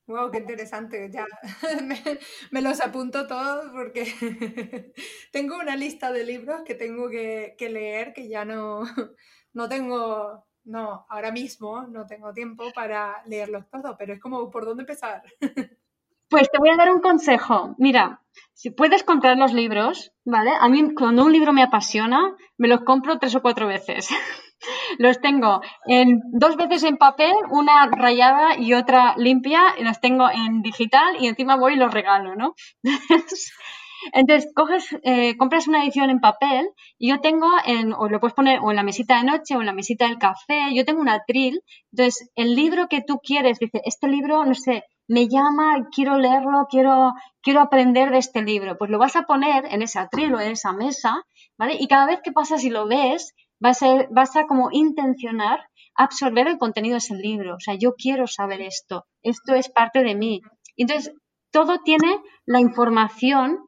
[0.08, 1.10] Wow, qué interesante.
[1.12, 1.26] Ya
[2.52, 4.06] me, los apunto todos porque
[5.32, 8.84] tengo una lista de libros que tengo que, que, leer que ya no,
[9.54, 14.66] no tengo, no, ahora mismo no tengo tiempo para leerlos todos, pero es como, ¿por
[14.66, 15.24] dónde empezar?
[16.30, 17.74] Pues te voy a dar un consejo.
[17.78, 18.22] Mira,
[18.54, 20.52] si puedes comprar los libros, ¿vale?
[20.60, 24.10] A mí cuando un libro me apasiona, me los compro tres o cuatro veces.
[24.98, 30.30] los tengo en dos veces en papel, una rayada y otra limpia, y los tengo
[30.30, 32.56] en digital y encima voy y los regalo, ¿no?
[34.14, 38.34] Entonces, coges, eh, compras una edición en papel y yo tengo, en, o lo puedes
[38.34, 41.02] poner o en la mesita de noche o en la mesita del café, yo tengo
[41.02, 41.62] un atril.
[41.92, 46.68] Entonces, el libro que tú quieres, dice, este libro, no sé, me llama, quiero leerlo,
[46.70, 48.78] quiero, quiero aprender de este libro.
[48.78, 51.24] Pues lo vas a poner en ese atril o en esa mesa,
[51.58, 51.78] ¿vale?
[51.80, 55.62] Y cada vez que pasas y lo ves, vas a, vas a como intencionar
[55.96, 57.56] absorber el contenido de ese libro.
[57.56, 60.42] O sea, yo quiero saber esto, esto es parte de mí.
[60.76, 61.14] Entonces,
[61.52, 63.67] todo tiene la información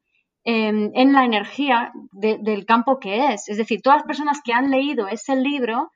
[0.50, 3.50] en la energía del campo que es.
[3.50, 5.92] Es decir, todas las personas que han leído ese libro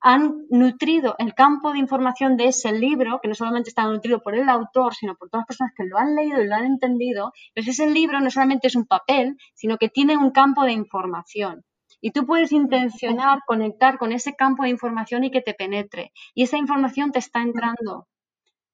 [0.00, 4.36] han nutrido el campo de información de ese libro, que no solamente está nutrido por
[4.36, 7.32] el autor, sino por todas las personas que lo han leído y lo han entendido,
[7.54, 11.64] pues ese libro no solamente es un papel, sino que tiene un campo de información.
[12.00, 16.12] Y tú puedes intencionar conectar con ese campo de información y que te penetre.
[16.32, 18.06] Y esa información te está entrando.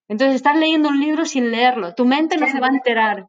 [0.08, 1.94] Entonces estás leyendo un libro sin leerlo.
[1.94, 3.28] Tu mente no se va a enterar,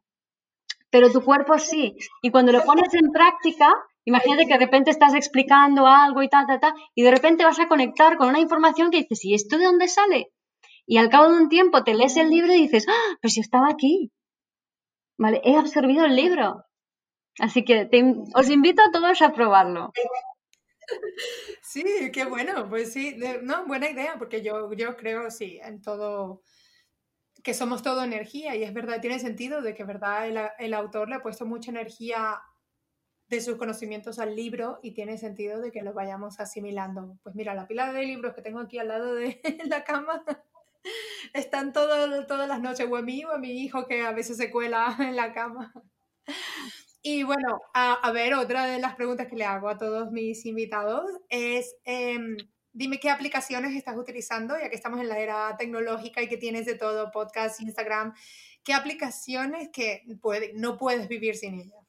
[0.96, 1.94] pero tu cuerpo sí.
[2.22, 3.68] Y cuando lo pones en práctica,
[4.08, 7.58] Imagínate que de repente estás explicando algo y ta, ta, ta, y de repente vas
[7.58, 10.32] a conectar con una información que dices, ¿y esto de dónde sale?
[10.86, 13.18] Y al cabo de un tiempo te lees el libro y dices, ¡ah!
[13.20, 14.12] Pues yo estaba aquí.
[15.18, 15.40] ¿Vale?
[15.42, 16.62] He absorbido el libro.
[17.40, 17.90] Así que
[18.32, 19.90] os invito a todos a probarlo.
[21.62, 21.82] Sí,
[22.12, 26.42] qué bueno, pues sí, no, buena idea, porque yo, yo creo, sí, en todo,
[27.46, 31.08] que somos todo energía y es verdad, tiene sentido de que, verdad, el, el autor
[31.08, 32.42] le ha puesto mucha energía
[33.28, 37.16] de sus conocimientos al libro y tiene sentido de que lo vayamos asimilando.
[37.22, 40.24] Pues mira, la pila de libros que tengo aquí al lado de la cama
[41.34, 44.38] están todo, todas las noches, o a mí o a mi hijo que a veces
[44.38, 45.72] se cuela en la cama.
[47.00, 51.08] Y bueno, a, ver, otra de las preguntas que le hago a todos mis invitados
[51.28, 52.36] es, em,
[52.76, 56.66] dime qué aplicaciones estás utilizando, ya que estamos en la era tecnológica y que tienes
[56.66, 58.14] de todo, podcast, Instagram,
[58.62, 60.02] qué aplicaciones que
[60.54, 61.86] no puedes vivir sin ellas.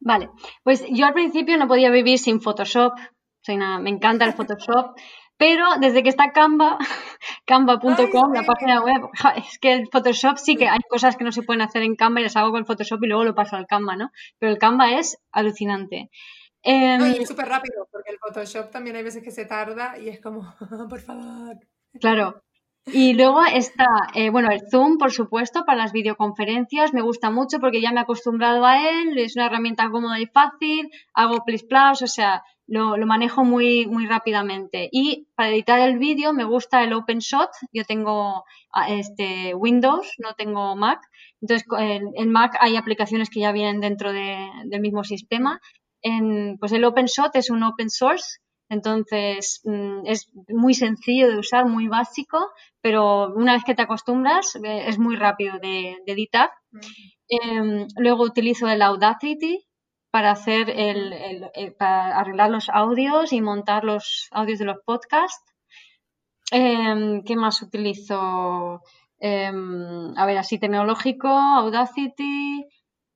[0.00, 0.28] Vale,
[0.64, 2.94] pues yo al principio no podía vivir sin Photoshop,
[3.42, 4.96] soy me encanta el Photoshop,
[5.36, 6.78] pero desde que está Canva,
[7.46, 11.42] canva.com, la página web, es que el Photoshop sí que hay cosas que no se
[11.42, 13.94] pueden hacer en Canva y las hago con Photoshop y luego lo paso al Canva,
[13.94, 14.10] ¿no?
[14.40, 16.10] Pero el Canva es alucinante.
[16.62, 20.20] Em, es súper rápido, porque el Photoshop también hay veces que se tarda y es
[20.20, 20.54] como,
[20.90, 21.58] por favor.
[22.00, 22.42] Claro,
[22.92, 26.94] y luego está, eh, bueno, el Zoom, por supuesto, para las videoconferencias.
[26.94, 29.18] Me gusta mucho porque ya me he acostumbrado a él.
[29.18, 30.90] Es una herramienta cómoda y fácil.
[31.12, 34.88] Hago plus plus, o sea, lo, manejo muy, muy rápidamente.
[34.90, 37.50] Y para editar el vídeo me gusta el OpenShot.
[37.72, 41.00] Yo tengo ah, este, Windows, no tengo Mac.
[41.42, 45.60] Entonces, en, Mac hay aplicaciones que ya vienen dentro del mismo sistema.
[46.02, 48.38] En, pues el OpenShot es un open source
[48.70, 52.50] entonces, mm, es muy sencillo de usar, muy básico,
[52.82, 56.50] pero una vez que te acostumbras, eh, es muy rápido de, editar.
[57.28, 59.64] Em, luego utilizo el Audacity
[60.10, 65.54] para hacer el, para arreglar los audios y montar los audios de los podcasts.
[66.50, 68.82] Em, ¿Qué más utilizo?
[69.20, 72.66] Em, a ver, así tecnológico, Audacity.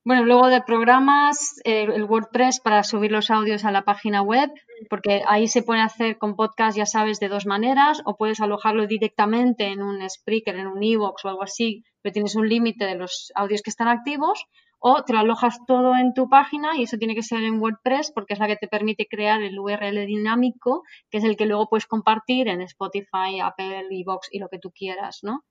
[0.05, 4.51] Bueno, luego de programas, el WordPress para subir los audios a la página web,
[4.91, 8.89] porque ahí se puede hacer con podcast, ya sabes, de dos maneras, o puedes alojarlo
[8.89, 12.97] directamente en un Spreaker, en un Evox o algo así, pero tienes un límite de
[12.97, 14.45] los audios que están activos,
[14.81, 18.11] o te lo alojas todo en tu página y eso tiene que ser en WordPress
[18.13, 21.69] porque es la que te permite crear el URL dinámico, que es el que luego
[21.69, 25.45] puedes compartir en Spotify, Apple, Evox y lo que tú quieras, ¿no?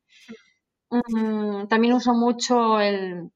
[0.89, 3.31] Mm, también uso mucho el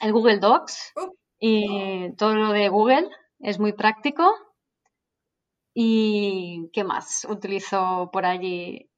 [0.00, 1.14] el Google Docs oh.
[1.38, 3.08] y todo lo de Google
[3.40, 4.32] es muy práctico.
[5.74, 8.88] ¿Y qué más utilizo por allí?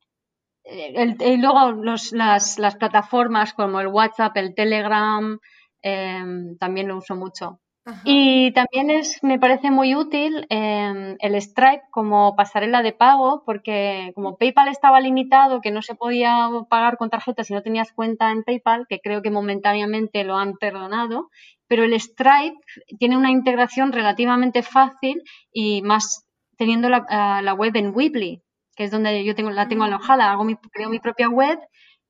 [0.63, 5.39] y luego las, las, plataformas como el WhatsApp, el Telegram,
[5.83, 7.61] em, también lo uso mucho.
[8.05, 14.13] Y también es, me parece muy útil em, el Stripe como pasarela de pago, porque
[14.15, 18.31] como PayPal estaba limitado, que no se podía pagar con tarjeta si no tenías cuenta
[18.31, 21.29] en PayPal, que creo que momentáneamente lo han perdonado,
[21.67, 22.59] pero el Stripe
[22.99, 25.23] tiene una integración relativamente fácil
[25.53, 26.27] y más
[26.57, 28.43] teniendo la, ah, la web en Weebly,
[28.77, 29.87] que es donde yo tengo, la tengo mm.
[29.87, 31.59] alojada, hago mi, creo mi propia web,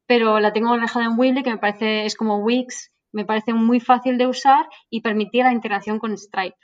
[0.07, 3.81] pero la tengo alojada en Weebly, que me parece, es como Wix me parece muy
[3.81, 6.57] fácil de usar y permitía la integración con Stripe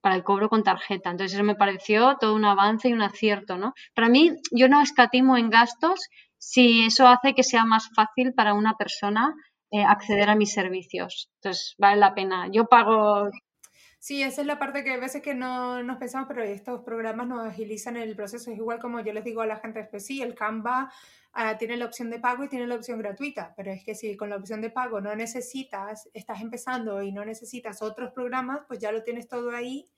[0.00, 1.10] para el cobro con tarjeta.
[1.10, 3.74] Entonces eso me pareció todo un avance y un acierto, ¿no?
[3.94, 6.00] Para mí, yo no escatimo en gastos
[6.38, 9.34] si eso hace que sea más fácil para una persona
[9.70, 11.28] eh, acceder a mis servicios.
[11.36, 12.48] Entonces, vale la pena.
[12.50, 13.28] Yo pago
[14.02, 17.26] Sí, esa es la parte que a veces que no nos pensamos, pero estos programas
[17.28, 18.50] nos agilizan el proceso.
[18.50, 20.90] Es igual como yo les digo a la gente, pues sí, el Canva
[21.32, 24.16] Ah, tiene la opción de pago y tiene la opción gratuita, pero es que si
[24.16, 28.80] con la opción de pago no necesitas, estás empezando y no necesitas otros programas, pues
[28.80, 29.88] ya lo tienes todo ahí,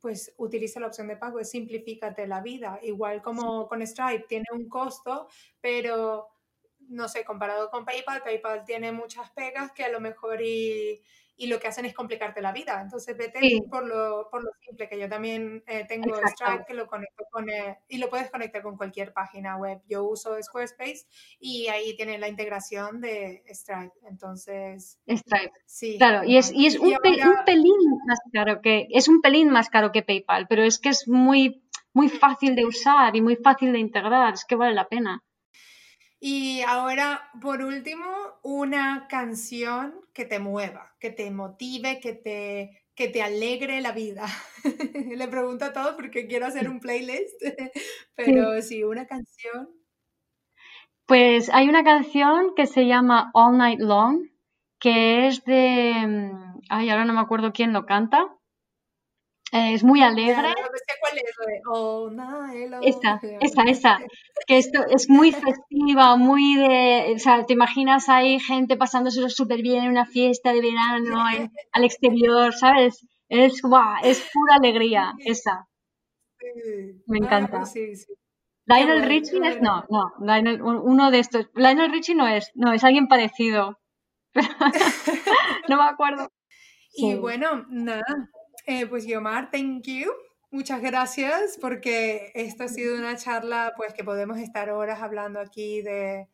[0.00, 2.78] pues utiliza la opción de pago, es simplifícate la vida.
[2.82, 5.28] Igual como con Stripe tiene un costo,
[5.60, 6.28] pero
[6.80, 11.02] no sé, comparado con PayPal, PayPal tiene muchas pegas que a lo mejor y
[11.42, 12.80] y lo que hacen es complicarte la vida.
[12.80, 16.86] Entonces vete por, lo, por, lo, simple, que yo también eh, tengo Stripe que lo
[16.86, 19.80] conecto con, eh, y lo puedes conectar con cualquier página web.
[19.88, 21.04] Yo uso Squarespace
[21.40, 23.92] y ahí tiene la integración de Stripe.
[24.08, 25.00] Entonces...
[25.08, 25.52] Stripe.
[25.66, 25.98] Sí.
[25.98, 26.96] Claro, y es, y es un,
[27.44, 27.74] pelín
[28.06, 31.64] más caro que, es un pelín más caro que PayPal, pero es que es muy,
[31.92, 35.24] muy fácil de usar y muy fácil de integrar, es que vale la pena.
[36.24, 38.06] Y ahora, por último,
[38.44, 44.26] una canción que te mueva, que te motive, que te, que te alegre la vida.
[45.16, 47.42] Le pregunto a todos porque quiero hacer un playlist,
[48.14, 48.84] pero sí.
[48.84, 49.68] una canción.
[51.06, 54.28] Pues hay una canción que se llama All Night Long,
[54.78, 55.92] que es de...
[56.06, 58.32] Mm, ay, ahora no me acuerdo quién lo canta,
[59.52, 60.54] es muy alegre.
[62.82, 63.98] Esa, esa, esa.
[64.46, 67.12] Que esto es muy festiva, muy de.
[67.14, 71.22] O sea, te imaginas ahí gente pasándose súper bien en una fiesta de verano,
[71.72, 73.06] al exterior, ¿sabes?
[73.28, 75.68] Es, guau, es pura alegría, esa.
[77.06, 77.62] Me ah, encanta.
[78.64, 79.60] Lionel Richie es.
[79.60, 81.50] No, no, Lionel, uno de estos.
[81.54, 83.78] Lionel Richie no es, no, es alguien parecido.
[85.68, 86.28] no me acuerdo.
[86.94, 88.02] Y bueno, nada,
[88.66, 90.12] eh, pues Guiomar, thank you.
[90.50, 95.80] Muchas gracias porque esta ha sido una charla pues que podemos estar horas hablando aquí
[95.80, 96.28] de,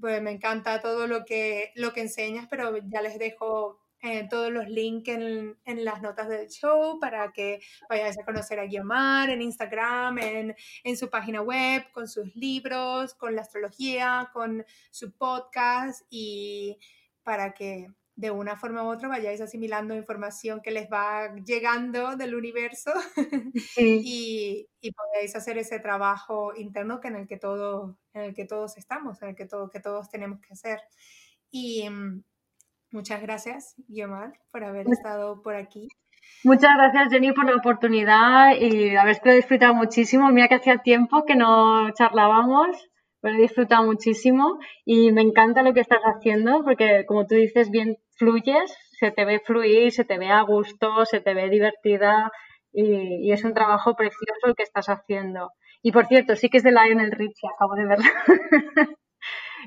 [0.00, 4.50] pues me encanta todo lo que, lo que enseñas, pero ya les dejo eh, todos
[4.50, 9.28] los links en, en, las notas del show para que vayáis a conocer a Guiomar
[9.28, 15.12] en Instagram, en, en su página web, con sus libros, con la astrología, con su
[15.12, 16.78] podcast y
[17.22, 17.88] para que
[18.20, 22.92] de una forma u otra vayáis asimilando información que les va llegando del universo
[23.78, 28.44] y, y, podáis hacer ese trabajo interno que en el que todos, en el que
[28.44, 30.80] todos estamos, en el que, todo, que todos tenemos que hacer.
[31.50, 32.22] Y mm,
[32.92, 35.88] muchas gracias, Guiomar, por haber estado por aquí.
[36.44, 40.28] Muchas gracias, Jenny, por la oportunidad y haberte disfrutado muchísimo.
[40.28, 42.90] Mira que hacía tiempo que no charlábamos
[43.20, 47.70] pero he disfrutado muchísimo y me encanta lo que estás haciendo porque, como tú dices,
[47.70, 52.30] bien fluyes, se te ve fluir, se te ve a gusto, se te ve divertida
[52.70, 55.52] y, es un trabajo precioso el que estás haciendo.
[55.82, 58.04] Y por cierto, sí que es de Lionel Richie, acabo de verlo.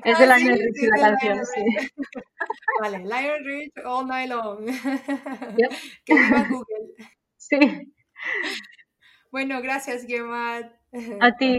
[0.04, 1.64] es de ah, Lionel Richie la canción, sí.
[2.80, 4.64] Vale, Lionel Richie all night long.
[6.06, 6.94] Que viva Google.
[7.36, 7.58] Sí.
[9.32, 10.60] Bueno, gracias, Gemma.
[11.20, 11.58] A ti.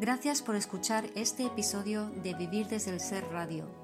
[0.00, 3.83] Gracias por escuchar este episodio de Vivir desde el Ser Radio.